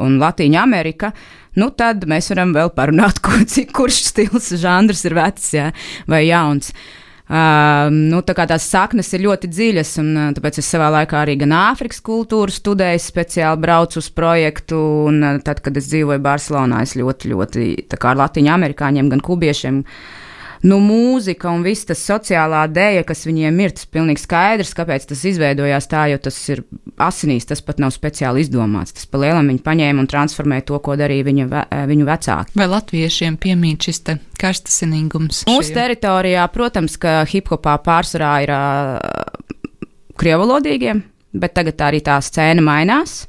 un 0.02 0.18
Latīņa 0.22 0.64
Amerika. 0.64 1.12
Nu, 1.60 1.68
tad 1.76 2.08
mēs 2.08 2.32
varam 2.32 2.56
vēl 2.56 2.72
parunāt, 2.76 3.20
ko, 3.24 3.36
cik, 3.44 3.74
kurš 3.76 4.02
stils, 4.08 4.52
žanrs 4.62 5.06
ir 5.08 5.18
vecs 5.20 5.54
ja, 5.58 5.70
vai 6.10 6.26
jauns. 6.30 6.72
Uh, 6.72 6.98
nu, 7.32 8.22
tā 8.28 8.46
tās 8.48 8.66
saknes 8.68 9.08
ir 9.16 9.24
ļoti 9.24 9.48
dziļas, 9.48 9.92
un 10.02 10.10
tāpēc 10.36 10.58
es 10.60 10.68
savā 10.68 10.90
laikā 10.98 11.22
arī 11.22 11.38
gan 11.40 11.54
Āfrikas 11.56 12.02
kultūru 12.04 12.52
studēju, 12.52 13.00
speciāli 13.00 13.62
braucu 13.62 14.02
uz 14.02 14.10
projektu, 14.12 14.80
un 15.08 15.40
tad, 15.44 15.62
kad 15.64 15.76
es 15.80 15.88
dzīvoju 15.92 16.20
Barcelonā, 16.24 16.82
es 16.84 16.96
ļoti, 16.98 17.32
ļoti, 17.32 17.70
ar 18.12 18.20
latīņu 18.26 18.52
amerikāņiem, 18.52 19.08
gan 19.14 19.24
kubiešiem, 19.24 19.80
uh, 19.80 20.21
nu, 20.66 20.78
mūzika 20.82 21.50
un 21.50 21.64
viss 21.66 21.86
tas 21.88 22.00
sociālā 22.06 22.62
dēļa, 22.70 23.02
kas 23.08 23.24
viņiem 23.26 23.60
ir, 23.64 23.74
tas 23.76 23.88
pilnīgi 23.90 24.22
skaidrs, 24.22 24.72
kāpēc 24.78 25.06
tas 25.10 25.24
izveidojās 25.28 25.88
tā, 25.90 26.04
jo 26.12 26.20
tas 26.22 26.38
ir 26.52 26.62
asinīs, 27.02 27.48
tas 27.48 27.62
pat 27.64 27.80
nav 27.82 27.94
speciāli 27.94 28.44
izdomāts. 28.44 28.94
Tas 28.96 29.08
pa 29.10 29.20
lielam 29.24 29.50
viņi 29.50 29.62
paņēma 29.66 30.04
un 30.04 30.10
transformēja 30.10 30.66
to, 30.70 30.78
ko 30.84 30.96
darīja 31.00 31.26
viņa, 31.28 31.62
viņu 31.90 32.08
vecāki. 32.08 32.58
Vai 32.58 32.68
latviešiem 32.70 33.38
piemīt 33.42 33.88
šis 33.88 34.02
te 34.06 34.18
karstasinīgums? 34.42 35.44
Mūsu 35.50 35.74
teritorijā, 35.76 36.46
protams, 36.54 36.98
ka 37.00 37.22
hip-hopā 37.28 37.78
pārsvarā 37.82 38.36
ir 38.46 38.54
uh, 38.54 39.90
krievalodīgiem, 40.22 41.02
bet 41.42 41.56
tagad 41.58 41.88
arī 41.88 42.02
tā 42.04 42.20
scēna 42.22 42.64
mainās. 42.64 43.22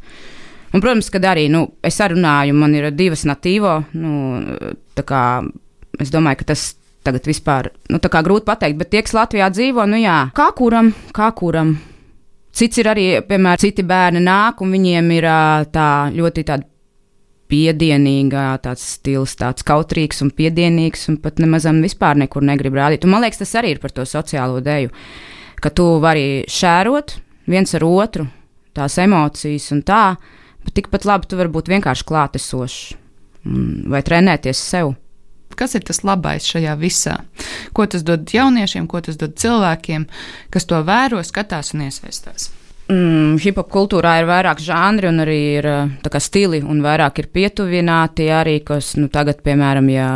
Un, 0.73 0.81
protams, 0.81 1.11
kad 1.13 1.25
arī 1.29 1.47
nu, 1.53 1.67
es 1.85 1.99
runāju, 2.01 2.55
man 2.57 2.73
ir 2.73 2.89
divas 2.97 3.27
natīvo. 3.29 3.75
Nu, 3.93 4.41
kā, 5.05 5.25
es 6.01 6.09
domāju, 6.13 6.41
ka 6.41 6.53
tas 6.55 6.71
tagad 7.03 7.27
vispār 7.27 7.71
nu, 7.91 7.99
grūti 7.99 8.47
pateikt, 8.47 8.77
bet 8.79 8.91
tie, 8.93 9.01
kas 9.05 9.15
Latvijā 9.17 9.49
dzīvo, 9.53 9.85
nu 9.89 9.99
jā, 10.01 10.19
kā 10.35 10.51
kuram, 10.55 10.93
kā 11.15 11.31
kuram. 11.35 11.75
Cits 12.53 12.77
ir 12.77 12.89
arī, 12.91 13.07
piemēram, 13.25 13.59
citi 13.61 13.83
bērni 13.83 14.21
nāk, 14.21 14.61
un 14.61 14.75
viņiem 14.75 15.09
ir 15.15 15.27
tā 15.73 15.89
ļoti 16.13 16.45
tāda 16.45 16.67
piedienīga, 17.53 18.45
tāds 18.63 18.85
stils, 18.95 19.35
tāds 19.37 19.65
kautrīgs 19.67 20.23
un 20.25 20.31
piedienīgs, 20.33 21.07
un 21.11 21.19
pat 21.21 21.41
nemazam 21.41 21.81
vispār 21.83 22.17
nekur 22.21 22.45
negrib 22.45 22.77
rādīt. 22.77 23.05
Un 23.05 23.13
man 23.13 23.25
liekas, 23.25 23.41
tas 23.43 23.53
arī 23.61 23.75
ir 23.75 23.81
par 23.83 23.93
to 23.93 24.05
sociālo 24.09 24.61
deju, 24.63 24.93
ka 25.61 25.73
tu 25.73 25.85
vari 26.03 26.43
šērot 26.49 27.17
viens 27.51 27.75
ar 27.77 27.85
otru 27.87 28.27
tās 28.73 28.97
emocijas 29.01 29.69
un 29.75 29.83
tā, 29.85 30.03
bet 30.65 30.77
tikpat 30.79 31.05
labi 31.09 31.29
tu 31.29 31.37
vari 31.37 31.51
būt 31.53 31.69
vienkārši 31.73 32.07
klātesošs 32.09 32.81
vai 33.91 34.01
trenēties 34.05 34.61
sev. 34.71 34.95
Kas 35.59 35.75
ir 35.77 35.85
tas 35.87 36.03
labais 36.07 36.47
šajā 36.49 36.73
visā? 36.79 37.19
Ko 37.73 37.85
tas 37.89 38.05
dod 38.05 38.29
jauniešiem, 38.29 38.87
ko 38.89 39.01
tas 39.05 39.19
dod 39.19 39.37
cilvēkiem, 39.39 40.07
kas 40.53 40.69
to 40.69 40.81
vēro, 40.85 41.21
skatās 41.25 41.73
un 41.75 41.87
iesaistās? 41.87 42.51
Mm, 42.91 43.37
Hip-hop 43.39 43.69
kultūrā 43.71 44.17
ir 44.19 44.27
vairāk 44.27 44.59
žanri 44.59 45.07
un 45.07 45.23
arī 45.23 45.39
ir 45.61 45.67
kā, 46.03 46.19
stili, 46.19 46.59
un 46.59 46.81
vairāk 46.83 47.21
ir 47.23 47.29
pietuvināti 47.31 48.27
arī, 48.27 48.57
kas 48.65 48.97
nu, 48.99 49.07
tagad, 49.13 49.39
piemēram, 49.45 49.87
ja 49.93 50.09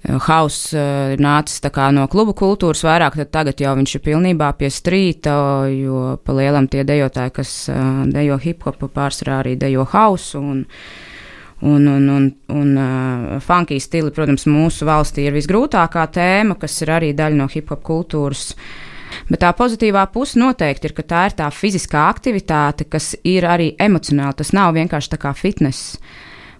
Hauss 0.00 0.72
ir 0.72 1.20
nācis 1.20 1.60
no 1.92 2.06
klubu 2.08 2.32
kultūras 2.32 2.82
vairāk, 2.82 3.18
tad 3.20 3.30
tagad 3.30 3.60
jau 3.60 3.74
viņš 3.76 3.94
ir 3.94 4.00
pilnībā 4.00 4.48
pie 4.56 4.70
strīta, 4.72 5.68
jo 5.68 6.16
pa 6.24 6.32
lielam 6.32 6.66
tie 6.68 6.84
dejotāji, 6.88 7.30
kas 7.36 7.70
dejo 8.08 8.38
hip-hopu, 8.40 8.88
pārsvarā 8.88 9.40
arī 9.44 9.56
dejo 9.60 9.84
hausu. 9.84 10.40
Un, 10.40 10.64
Un, 11.60 11.84
un, 11.86 12.06
un, 12.08 12.28
un 12.56 12.76
uh, 12.80 13.40
funky 13.44 13.76
stili, 13.84 14.08
protams, 14.16 14.46
mūsu 14.48 14.86
valstī 14.88 15.26
ir 15.28 15.34
visgrūtākā 15.36 16.06
tēma, 16.14 16.56
kas 16.60 16.78
ir 16.80 16.94
arī 16.94 17.10
daļa 17.16 17.36
no 17.36 17.48
hip 17.52 17.68
hop 17.68 17.82
kultūras. 17.84 18.54
Bet 19.28 19.42
tā 19.42 19.50
pozitīvā 19.58 20.06
puse 20.14 20.40
noteikti 20.40 20.88
ir, 20.88 20.94
ka 20.96 21.04
tā 21.04 21.26
ir 21.28 21.36
tā 21.36 21.50
fiziskā 21.52 22.06
aktivitāte, 22.08 22.86
kas 22.88 23.12
ir 23.28 23.44
arī 23.44 23.74
emocionāla. 23.76 24.38
Tas 24.38 24.54
nav 24.56 24.72
vienkārši 24.78 25.12
tā 25.12 25.20
kā 25.20 25.34
fitness. 25.36 25.98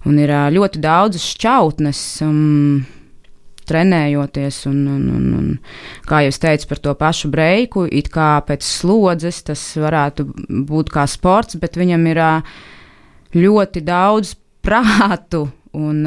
Un 0.05 0.21
ir 0.21 0.33
uh, 0.35 0.51
ļoti 0.53 0.83
daudzas 0.85 1.25
šķautnes. 1.33 2.07
Um, 2.27 2.83
trenējoties, 3.71 4.65
un, 4.71 4.81
un, 4.91 5.07
un, 5.15 5.27
un, 5.39 5.51
kā 6.09 6.25
jau 6.25 6.33
es 6.33 6.41
teicu 6.43 6.69
par 6.73 6.83
to 6.83 6.95
pašu 6.99 7.31
breiku, 7.33 7.87
it 7.87 8.11
kā 8.13 8.33
pēc 8.47 8.67
slodzes 8.67 9.45
tas 9.47 9.63
varētu 9.79 10.27
būt 10.69 10.91
kā 10.95 11.07
sports, 11.11 11.59
bet 11.61 11.79
viņam 11.79 12.09
ir 12.11 12.23
ļoti 13.37 13.85
daudz 13.87 14.35
prātu 14.65 15.47
un 15.77 16.03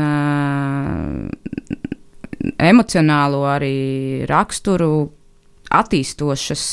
emocionālo 2.60 3.44
arī 3.48 3.76
raksturu 4.30 4.94
attīstošas 5.74 6.66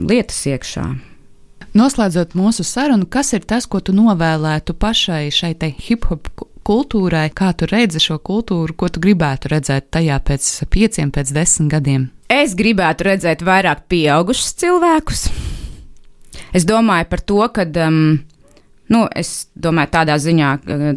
lietas 0.00 0.40
iekšā. 0.50 0.86
Noslēdzot 1.78 2.32
mūsu 2.38 2.64
sarunu, 2.66 3.06
kas 3.06 3.34
ir 3.36 3.44
tas, 3.46 3.68
ko 3.68 3.80
tu 3.84 3.92
novēlētu 3.94 4.74
pašai 4.74 5.28
šai 5.34 5.52
hip 5.84 6.08
hop 6.08 6.30
kultūrai, 6.68 7.28
kā 7.32 7.52
tu 7.56 7.68
redzi 7.68 8.00
šo 8.02 8.18
kultūru, 8.20 8.74
ko 8.76 8.88
tu 8.92 9.00
gribētu 9.00 9.52
redzēt 9.52 9.90
tajā 9.94 10.18
pēc 10.20 10.48
pieciem, 10.72 11.12
pēc 11.14 11.32
desmit 11.36 11.70
gadiem? 11.72 12.08
Es 12.28 12.56
gribētu 12.56 13.06
redzēt 13.08 13.44
vairāk 13.44 13.86
pieaugušus 13.88 14.56
cilvēkus. 14.60 15.28
Es 16.56 16.66
domāju 16.68 17.08
par 17.08 17.24
to, 17.24 17.40
ka. 17.52 17.68
Um, 17.86 18.27
Nu, 18.88 19.04
es 19.12 19.48
domāju, 19.52 19.92
tādā 19.98 20.16
ziņā 20.20 20.52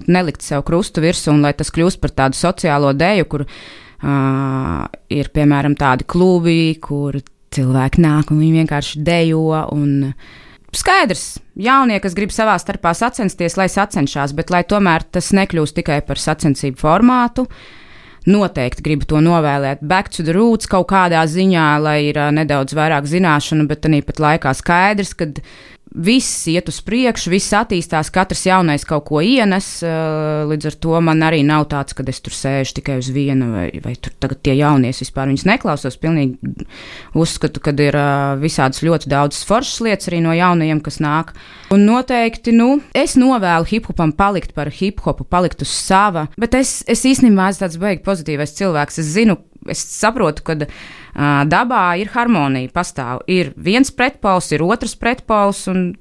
nelikt 0.08 0.46
sev 0.46 0.64
krustu 0.68 1.04
virsū, 1.04 1.34
un 1.34 1.44
lai 1.44 1.52
tas 1.58 1.72
kļūst 1.76 2.00
par 2.04 2.14
tādu 2.16 2.40
sociālo 2.40 2.94
dēļu, 2.96 3.28
kur 3.32 3.44
uh, 3.44 4.86
ir 5.12 5.32
piemēram 5.36 5.76
tādi 5.80 6.08
klubi, 6.08 6.78
kur 6.80 7.20
cilvēki 7.52 8.06
nāk 8.06 8.32
un 8.32 8.40
viņi 8.40 8.64
vienkārši 8.64 9.04
dejo. 9.04 9.44
Un, 9.76 10.14
Skaidrs, 10.72 11.42
jaunie, 11.60 11.98
kas 12.00 12.14
grib 12.16 12.32
savā 12.32 12.54
starpā 12.56 12.94
sacensties, 12.96 13.58
lai 13.60 13.68
sacenšas, 13.68 14.32
bet 14.38 14.54
lai 14.54 14.62
tomēr 14.64 15.04
tas 15.04 15.34
nekļūst 15.36 15.76
tikai 15.82 16.00
par 16.08 16.22
sacensību 16.22 16.80
formātu. 16.80 17.44
Noteikti 18.32 18.86
gribu 18.86 19.08
to 19.10 19.20
novēlēt. 19.20 19.82
Back 19.84 20.14
to 20.16 20.24
the 20.24 20.32
roots 20.38 20.70
kaut 20.72 20.88
kādā 20.94 21.26
ziņā, 21.28 21.68
lai 21.84 21.98
ir 22.08 22.22
uh, 22.22 22.32
nedaudz 22.32 22.78
vairāk 22.78 23.10
zināšanu, 23.10 23.68
bet 23.68 23.84
tāpat 23.84 24.24
laikā 24.24 24.56
skaidrs, 24.56 25.12
ka 25.18 25.28
viss 25.92 26.48
iet 26.48 26.70
uz 26.72 26.80
priekšu, 26.86 27.32
viss 27.34 27.54
attīstās, 27.56 28.12
katrs 28.14 28.46
jaunais 28.48 28.86
kaut 28.88 29.06
ko 29.10 29.22
ienes. 29.24 29.68
Eh, 29.84 30.44
līdz 30.48 30.70
ar 30.70 30.78
to 30.84 31.02
man 31.04 31.24
arī 31.28 31.42
nav 31.46 31.68
tāds, 31.72 31.96
ka 31.96 32.06
es 32.08 32.22
tur 32.24 32.36
sēžu 32.36 32.78
tikai 32.80 32.98
uz 33.02 33.12
vienu, 33.12 33.52
vai, 33.52 33.68
vai 33.84 33.96
tur 33.96 34.16
tagad 34.20 34.42
tie 34.44 34.56
jaunie 34.56 34.94
vispār 34.96 35.32
viņus 35.32 35.48
neklausos. 35.50 36.00
Pilnīgi 36.02 36.38
uzskatu, 37.14 37.64
ka 37.64 37.76
ir 37.76 37.98
eh, 37.98 38.38
visādas 38.42 38.84
ļoti 38.86 39.12
daudzas 39.12 39.44
foršas 39.48 39.84
lietas 39.84 40.12
arī 40.12 40.22
no 40.24 40.36
jaunajiem, 40.36 40.82
kas 40.82 41.02
nāk. 41.04 41.36
Un 41.72 41.86
noteikti, 41.88 42.56
nu, 42.56 42.82
es 42.96 43.18
novēlu 43.20 43.68
hip 43.70 43.92
hopam 43.92 44.12
palikt 44.16 44.56
par 44.56 44.72
hip 44.72 45.04
hopu, 45.06 45.28
palikt 45.28 45.64
uz 45.64 45.72
sava, 45.72 46.28
bet 46.40 46.56
es, 46.56 46.82
es 46.88 47.04
īstenībā 47.08 47.52
esmu 47.52 47.66
tāds 47.66 47.80
baigi 47.82 48.04
pozitīvs 48.06 48.58
cilvēks. 48.58 49.00
Es 49.04 49.14
zinu, 49.16 49.38
es 49.70 49.82
saprotu, 49.86 50.44
ka 50.46 50.56
uh, 50.58 50.72
dabā 51.50 51.84
ir 52.02 52.12
harmonija, 52.14 52.72
pastāv. 52.74 53.22
Ir 53.32 53.52
viens 53.56 53.92
pretpols, 53.94 54.50
ir 54.56 54.64
otrs 54.66 54.96
pretpols, 55.00 55.66
un 55.72 55.92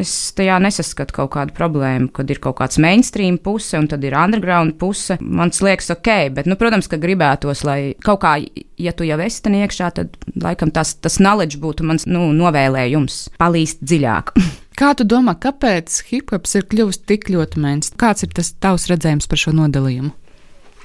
es 0.00 0.12
tajā 0.36 0.58
nesaskatu 0.62 1.16
kaut 1.20 1.32
kādu 1.34 1.54
problēmu, 1.56 2.10
kad 2.16 2.30
ir 2.30 2.40
kaut 2.42 2.58
kāds 2.60 2.80
mainstream 2.82 3.38
puse 3.40 3.78
un 3.78 3.88
tad 3.90 4.04
ir 4.06 4.16
underground 4.18 4.76
puse. 4.80 5.18
Man 5.20 5.52
liekas, 5.52 5.90
ok, 5.94 6.12
bet, 6.36 6.48
nu, 6.50 6.56
protams, 6.60 6.88
ka 6.90 7.00
gribētos, 7.00 7.64
lai 7.66 7.80
kaut 8.04 8.22
kā, 8.24 8.36
ja 8.80 8.94
tu 8.96 9.08
jau 9.08 9.20
esi 9.20 9.42
tam 9.44 9.58
iekšā, 9.60 9.92
tad 9.98 10.16
laikam 10.40 10.72
tas, 10.74 10.94
tas 11.02 11.20
knowledge 11.20 11.60
būtu 11.60 11.86
mans 11.86 12.08
nu, 12.08 12.30
novēlējums 12.36 13.26
palīst 13.40 13.84
dziļāk. 13.84 14.34
Kā 14.80 14.94
tu 14.96 15.04
domā, 15.04 15.34
kāpēc 15.36 15.98
hip 16.08 16.30
hops 16.32 16.54
ir 16.56 16.64
kļuvis 16.70 17.02
tik 17.04 17.28
ļoti 17.28 17.60
mēns? 17.60 17.92
Kāds 18.00 18.24
ir 18.24 18.30
tas 18.32 18.54
tavs 18.64 18.86
redzējums 18.88 19.28
par 19.28 19.40
šo 19.42 19.52
nodalījumu? 19.58 20.14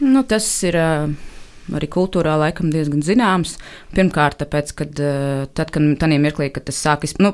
Nu, 0.03 0.25
tas 0.27 0.49
ir. 0.67 0.75
Uh, 0.75 1.34
arī 1.73 1.89
kultūrā 1.91 2.35
laikam 2.39 2.69
diezgan 2.73 3.03
zināms. 3.05 3.55
Pirmkārt, 3.95 4.39
tāpēc, 4.41 4.73
kad 4.77 5.01
eh, 5.01 5.45
tad, 5.57 5.71
kad 5.73 5.87
tādā 6.01 6.19
mirklī, 6.21 6.51
kad 6.53 6.67
tas 6.67 6.79
sākas, 6.81 7.15
nu, 7.21 7.33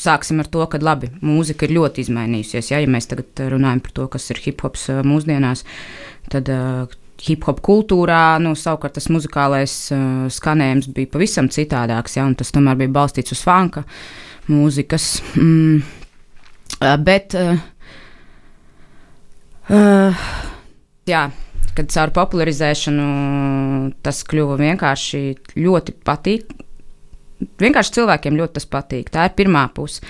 sāksim 0.00 0.40
ar 0.42 0.48
to, 0.50 0.64
ka 0.70 0.80
labi, 0.82 1.10
mūzika 1.22 1.66
ir 1.66 1.76
ļoti 1.78 2.06
izmainījusies. 2.06 2.72
Ja, 2.72 2.80
ja 2.82 2.90
mēs 2.90 3.10
tagad 3.10 3.44
runājam 3.52 3.82
par 3.84 3.94
to, 3.96 4.08
kas 4.14 4.30
ir 4.32 4.42
hip 4.46 4.64
hops 4.66 4.88
eh, 4.92 5.02
mūsdienās, 5.06 5.64
tad 6.30 6.50
uh, 6.52 6.90
hip 7.20 7.44
hop 7.48 7.60
kultūrā, 7.64 8.40
nu, 8.42 8.54
savukārt 8.56 8.94
tas 8.96 9.10
muzikālais 9.12 9.74
skanējums 10.32 10.88
bija 10.96 11.10
pavisam 11.12 11.50
citādāks, 11.52 12.16
ja, 12.16 12.24
un 12.24 12.36
tas 12.38 12.52
tomēr 12.54 12.78
bija 12.80 12.94
balstīts 12.94 13.34
uz 13.34 13.42
funka 13.44 13.82
mūzikas. 14.48 15.08
Mm, 15.36 15.82
bet, 17.04 17.36
uh, 17.36 17.60
uh, 19.68 20.24
jā, 21.10 21.26
kad 21.80 21.92
caur 21.94 22.12
popularizēšanu 22.12 23.04
tas 24.04 24.20
kļuva 24.28 24.58
vienkārši 24.60 25.22
ļoti 25.56 25.96
patīk. 26.04 26.52
Vienkārši 27.60 27.94
cilvēkiem 27.96 28.36
ļoti 28.36 28.58
tas 28.58 28.68
patīk. 28.68 29.08
Tā 29.12 29.30
ir 29.30 29.36
pirmā 29.38 29.64
puse. 29.72 30.04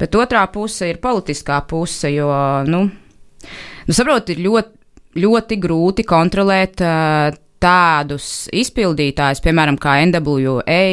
Bet 0.00 0.16
otrā 0.16 0.46
puse 0.52 0.88
ir 0.88 1.00
politiskā 1.02 1.58
puse, 1.68 2.08
jo, 2.14 2.30
nu, 2.64 2.86
nu 2.88 3.96
saprot, 3.96 4.32
ir 4.32 4.40
ļoti, 4.46 4.78
ļoti 5.20 5.58
grūti 5.60 6.06
kontrolēt 6.08 6.80
uh, 6.86 7.36
tādus 7.60 8.48
izpildītājus, 8.56 9.42
piemēram, 9.44 9.76
kā 9.80 9.98
NWA, 10.08 10.84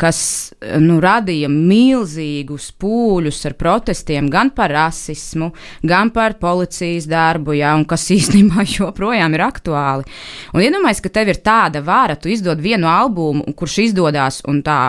kas 0.00 0.20
nu, 0.82 0.98
radīja 1.02 1.50
milzīgus 1.52 2.70
pūļus 2.80 3.40
ar 3.50 3.56
protestiem 3.60 4.30
gan 4.32 4.52
par 4.56 4.74
rasismu, 4.74 5.50
gan 5.86 6.12
par 6.14 6.36
policijas 6.42 7.08
darbu, 7.10 7.54
ja, 7.60 7.74
un 7.78 7.86
kas 7.88 8.08
īstenībā 8.18 8.66
joprojām 8.66 9.38
ir 9.38 9.46
aktuāli. 9.46 10.06
Un 10.54 10.66
iedomājieties, 10.66 11.04
ka 11.06 11.14
tev 11.20 11.32
ir 11.32 11.42
tāda 11.44 11.84
vara, 11.86 12.18
tu 12.18 12.32
izdod 12.32 12.62
vienu 12.62 12.90
albumu, 12.90 13.46
kurš 13.56 13.80
izdodas, 13.88 14.42
un 14.50 14.62
tā 14.66 14.82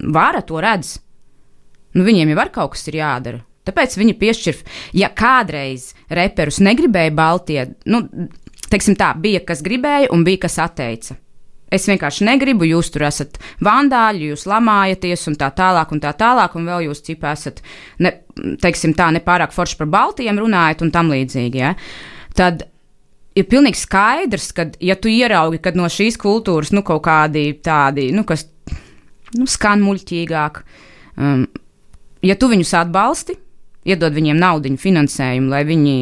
vara 0.00 0.42
to 0.46 0.60
redz. 0.62 0.98
Nu, 1.96 2.04
viņiem 2.06 2.30
jau 2.30 2.38
ar 2.38 2.50
kaut 2.54 2.76
kas 2.76 2.86
ir 2.86 3.00
jādara. 3.00 3.40
Tāpēc 3.66 3.96
viņi 3.98 4.14
piešķir, 4.18 4.60
ja 4.96 5.10
kādreiz 5.12 5.90
reperus 6.08 6.62
negribēja 6.64 7.12
Baltijā, 7.14 7.66
nu, 7.92 8.06
teiksim 8.70 8.96
tā, 8.98 9.12
bija 9.18 9.42
kas 9.46 9.64
gribēja 9.66 10.10
un 10.14 10.24
bija 10.26 10.46
kas 10.46 10.58
atteica. 10.62 11.16
Es 11.70 11.86
vienkārši 11.86 12.26
negribu, 12.26 12.66
jūs 12.66 12.88
tur 12.90 13.04
esat 13.06 13.38
vandāļi, 13.62 14.32
jūs 14.32 14.42
lamājaties 14.50 15.28
un 15.30 15.36
tā 15.38 15.52
tālāk, 15.54 15.92
un 15.94 16.02
tā 16.02 16.10
tālāk, 16.18 16.56
un 16.58 16.66
vēl 16.66 16.88
jūs 16.88 17.04
cipā 17.06 17.36
esat, 17.36 17.60
ne, 18.02 18.16
teiksim 18.62 18.96
tā, 18.98 19.12
nepārāk 19.14 19.54
forši 19.54 19.78
par 19.78 19.90
Baltijiem 19.92 20.40
runājat 20.42 20.82
un 20.82 20.90
tam 20.90 21.12
līdzīgi. 21.14 21.60
Ja? 21.62 21.76
Tad 22.34 22.64
ir 23.38 23.46
pilnīgi 23.50 23.78
skaidrs, 23.78 24.50
ka, 24.56 24.66
ja 24.82 24.96
tu 24.98 25.12
ieraugi, 25.12 25.60
ka 25.62 25.70
no 25.78 25.86
šīs 25.90 26.18
kultūras, 26.18 26.74
nu, 26.74 26.82
kaut 26.86 27.04
kādi 27.06 27.52
tādi, 27.62 28.08
nu, 28.16 28.26
kas, 28.26 28.48
nu, 29.38 29.46
skan 29.46 29.84
muļķīgāk, 29.86 30.58
um, 31.22 31.46
ja 32.26 32.34
tu 32.34 32.50
viņus 32.50 32.74
atbalsti, 32.82 33.38
iedod 33.86 34.18
viņiem 34.18 34.42
naudu, 34.42 34.74
finansējumu, 34.74 35.54
lai 35.54 35.62
viņi 35.68 35.96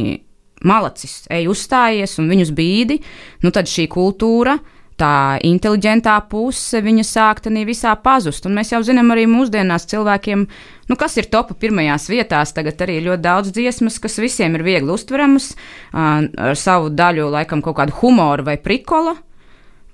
malacis, 0.67 1.23
ej 1.31 1.49
uzstājies 1.51 2.19
un 2.23 2.31
viņus 2.33 2.51
bīdi, 2.57 2.99
nu 3.45 3.55
tad 3.55 3.71
šī 3.71 3.89
kultūra. 3.93 4.59
Tā 4.99 5.39
inteliģentā 5.47 6.17
puse 6.27 6.81
viņa 6.83 7.05
sāk 7.07 7.45
tādā 7.45 7.61
visā 7.63 7.93
pazust. 8.03 8.49
Un 8.49 8.57
mēs 8.59 8.73
jau 8.73 8.81
zinām, 8.83 9.13
arī 9.15 9.29
mūsdienās 9.31 9.87
cilvēkiem, 9.93 10.43
nu, 10.91 10.97
kas 10.99 11.15
ir 11.21 11.29
topa 11.31 11.55
pirmajās 11.55 12.09
vietās, 12.11 12.51
tagad 12.57 12.83
arī 12.83 12.97
ļoti 13.05 13.23
daudz 13.23 13.53
dziesmas, 13.55 14.01
kas 14.03 14.19
visiem 14.19 14.59
ir 14.59 14.67
viegli 14.67 14.91
uztveramas, 14.91 15.53
ar 15.95 16.59
savu 16.59 16.91
daļu, 16.91 17.29
laikam, 17.31 17.63
kaut 17.63 17.79
kādu 17.79 17.95
humoru 18.01 18.49
vai 18.51 18.57
prikola. 18.59 19.15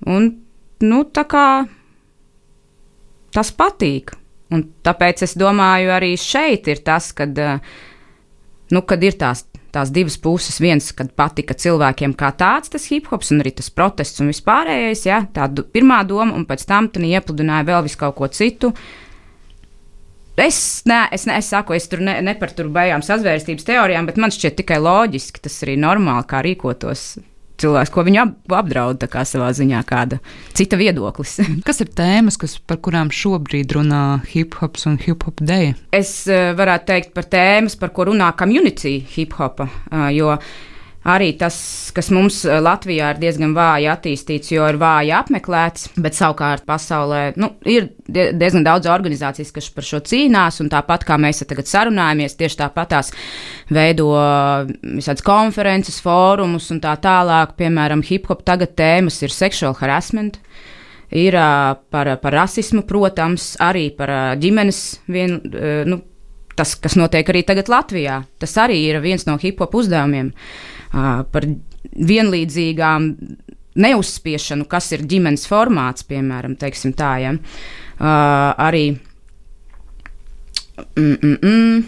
Un, 0.09 0.31
nu, 0.81 1.03
tā 1.13 1.27
kā 1.29 1.45
tas 3.35 3.53
patīk. 3.53 4.15
Un 4.53 4.63
tāpēc 4.85 5.21
es 5.25 5.37
domāju, 5.37 5.93
arī 5.93 6.15
šeit 6.17 6.65
ir 6.71 6.81
tas, 6.85 7.11
kad, 7.13 7.37
nu, 8.73 8.81
kad 8.89 9.05
ir 9.05 9.21
tās 9.21 9.45
tās 9.75 9.91
divas 9.93 10.17
puses. 10.21 10.57
Viens, 10.63 10.89
kad 10.95 11.11
patika 11.17 11.55
cilvēkiem 11.57 12.15
kā 12.17 12.31
tāds 12.37 12.71
tas 12.73 12.87
hip 12.91 13.09
hops 13.11 13.33
un 13.35 13.43
arī 13.43 13.53
tas 13.59 13.71
protests 13.73 14.23
un 14.23 14.31
vispārējais, 14.31 15.05
ja, 15.07 15.23
tā 15.35 15.49
pirmā 15.75 16.01
doma, 16.07 16.33
un 16.35 16.47
pēc 16.49 16.65
tam 16.69 16.89
tā 16.91 17.03
iepludināja 17.05 17.67
vēl 17.67 17.83
visu 17.87 18.01
kaut 18.01 18.17
ko 18.19 18.31
citu. 18.31 18.73
Es, 20.35 20.57
ne, 20.83 21.05
es, 21.15 21.23
ne, 21.29 21.37
es 21.39 21.47
saku, 21.47 21.77
es 21.77 21.87
tur 21.87 22.01
ne, 22.03 22.17
ne 22.25 22.33
par 22.35 22.51
tur 22.51 22.67
baigām 22.73 23.03
sazvērstības 23.05 23.67
teorijām, 23.69 24.09
bet 24.09 24.19
man 24.19 24.33
šķiet 24.35 24.57
tikai 24.59 24.81
loģiski, 24.83 25.45
tas 25.45 25.61
arī 25.63 25.77
normāli, 25.79 26.27
kā 26.27 26.41
rīkotos 26.43 27.05
cilvēks, 27.61 27.91
ko 27.93 28.03
viņu 28.07 28.21
ap, 28.21 28.35
apdraud 28.59 29.05
savā 29.15 29.49
ziņā, 29.55 29.81
kāda 29.87 30.19
cita 30.57 30.79
viedoklis. 30.79 31.37
kas 31.67 31.81
ir 31.83 31.91
tēmas, 31.95 32.39
kas, 32.41 32.57
par 32.59 32.81
kurām 32.83 33.11
šobrīd 33.13 33.75
runā 33.77 34.03
hip 34.31 34.57
hops 34.61 34.87
un 34.89 34.99
hip 35.01 35.25
hop 35.27 35.41
dēļ? 35.41 35.73
Es 35.95 36.13
uh, 36.29 36.53
varētu 36.57 36.91
teikt 36.91 37.13
par 37.17 37.29
tēmas, 37.31 37.77
par 37.79 37.93
ko 37.95 38.09
runā 38.11 38.31
community 38.37 38.97
hip 39.15 39.35
hopa, 39.39 39.69
uh, 39.91 40.07
jo 40.15 40.35
arī 41.05 41.29
tas, 41.37 41.55
kas 41.95 42.09
mums 42.13 42.39
eh, 42.47 42.57
Latvijā 42.63 43.11
ir 43.13 43.19
diezgan 43.21 43.53
vāji 43.55 43.89
attīstīts, 43.91 44.51
jo 44.55 44.65
ir 44.69 44.79
vāji 44.81 45.13
apmeklēts, 45.15 45.91
bet 46.01 46.17
savukārt 46.17 46.65
pasaulē 46.67 47.21
nu, 47.41 47.51
ir 47.69 47.91
diezgan 48.09 48.65
daudz 48.65 48.89
organizācijas, 48.89 49.53
kas 49.53 49.69
par 49.73 49.85
šo 49.85 50.01
cīnās, 50.05 50.59
un 50.63 50.71
tāpat 50.73 51.05
kā 51.07 51.19
mēs 51.21 51.43
tagad 51.45 51.69
sarunājamies, 51.69 52.37
tieši 52.39 52.59
tāpat 52.63 52.93
tās 52.95 53.11
veido 53.73 54.09
visādas 54.81 55.25
konferences, 55.25 56.01
fórumus 56.03 56.71
un 56.73 56.81
tā 56.83 56.95
tālāk. 57.01 57.55
Piemēram, 57.59 58.03
hip 58.05 58.29
hop 58.29 58.43
tagad 58.45 58.75
tēmas 58.77 59.21
ir 59.25 59.33
sexual 59.33 59.77
harassment. 59.79 60.39
Ir 61.15 61.37
uh, 61.37 61.75
par, 61.93 62.09
par 62.19 62.33
rasismu, 62.33 62.81
protams, 62.89 63.53
arī 63.61 63.87
par 63.95 64.11
ģimenes 64.41 64.79
vien, 65.13 65.37
nu, 65.85 65.99
tas, 66.57 66.73
kas 66.81 66.97
notiek 66.97 67.29
arī 67.29 67.43
tagad 67.45 67.69
Latvijā. 67.71 68.23
Tas 68.41 68.55
arī 68.61 68.79
ir 68.87 68.97
viens 69.03 69.27
no 69.29 69.37
hip 69.41 69.61
hop 69.61 69.77
uzdevumiem. 69.77 70.33
Uh, 70.33 70.74
par 70.95 71.47
vienlīdzīgām 71.95 73.09
neuzspiešanu, 73.75 74.67
kas 74.71 74.91
ir 74.95 75.03
ģimenes 75.09 75.45
formāts, 75.49 76.05
piemēram, 76.07 76.55
tā, 76.59 77.11
ja? 77.23 77.33
uh, 77.35 78.55
arī. 78.67 78.85
Mm, 80.95 81.15
mm, 81.15 81.37
mm. 81.41 81.85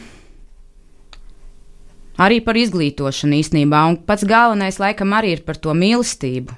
Arī 2.27 2.39
par 2.41 2.57
izglītošanu 2.57 3.37
īstenībā, 3.37 3.83
un 3.91 3.99
pats 4.07 4.25
galvenais 4.27 4.79
laikam 4.81 5.13
arī 5.13 5.35
ir 5.37 5.43
par 5.45 5.59
to 5.61 5.75
mīlestību. 5.77 6.55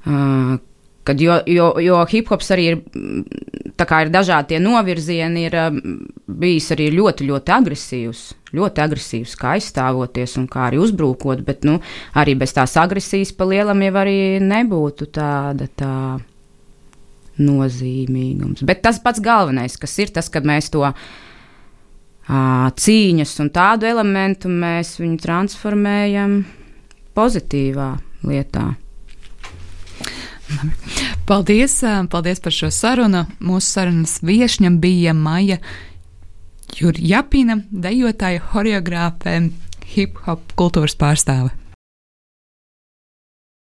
Uh, 0.00 0.58
kad, 1.04 1.20
jo 1.20 1.40
jo, 1.46 1.70
jo 1.80 2.02
hip 2.10 2.28
hops 2.32 2.50
arī 2.54 2.66
ir, 2.72 2.82
kā 3.80 4.04
ir 4.04 4.12
dažādi 4.12 4.60
novirzieni, 4.60 5.46
ir 5.48 5.56
uh, 5.56 5.80
bijis 6.26 6.70
arī 6.76 6.90
ļoti, 6.96 7.30
ļoti 7.30 7.56
agresīvs 7.56 8.26
ļoti 8.56 8.82
agresīvs, 8.82 9.36
kā 9.38 9.54
aizstāvoties 9.56 10.36
un 10.40 10.48
kā 10.50 10.66
arī 10.68 10.80
uzbrukot, 10.82 11.42
bet 11.46 11.64
nu, 11.68 11.78
arī 12.18 12.36
bez 12.38 12.54
tās 12.56 12.76
agresijas 12.80 13.32
pa 13.36 13.46
lielam 13.48 13.82
jau 13.84 13.94
arī 14.02 14.18
nebūtu 14.42 15.10
tāda 15.14 15.68
tā 15.78 15.94
nozīmīgums. 17.40 18.64
Bet 18.68 18.82
tas 18.84 19.00
pats 19.02 19.22
galvenais, 19.24 19.78
kas 19.80 19.96
ir 20.02 20.12
tas, 20.14 20.28
kad 20.32 20.46
mēs 20.48 20.70
to 20.74 20.84
cīņas 22.30 23.38
un 23.42 23.50
tādu 23.54 23.88
elementu 23.90 24.50
mēs 24.52 24.98
viņu 25.00 25.18
transformējam 25.22 26.40
pozitīvā 27.16 27.90
lietā. 28.28 28.68
Paldies, 31.28 31.78
paldies 32.10 32.42
par 32.42 32.54
šo 32.54 32.70
sarunu. 32.74 33.24
Mūsu 33.40 33.66
sarunas 33.76 34.18
viesņa 34.26 34.72
bija 34.82 35.14
Maija 35.16 35.60
Jurjapina, 36.76 37.60
dejotāja, 37.70 38.42
horeogrāfe, 38.52 39.36
hip 39.94 40.20
hop 40.26 40.54
kultūras 40.58 40.94
pārstāve. 40.98 41.50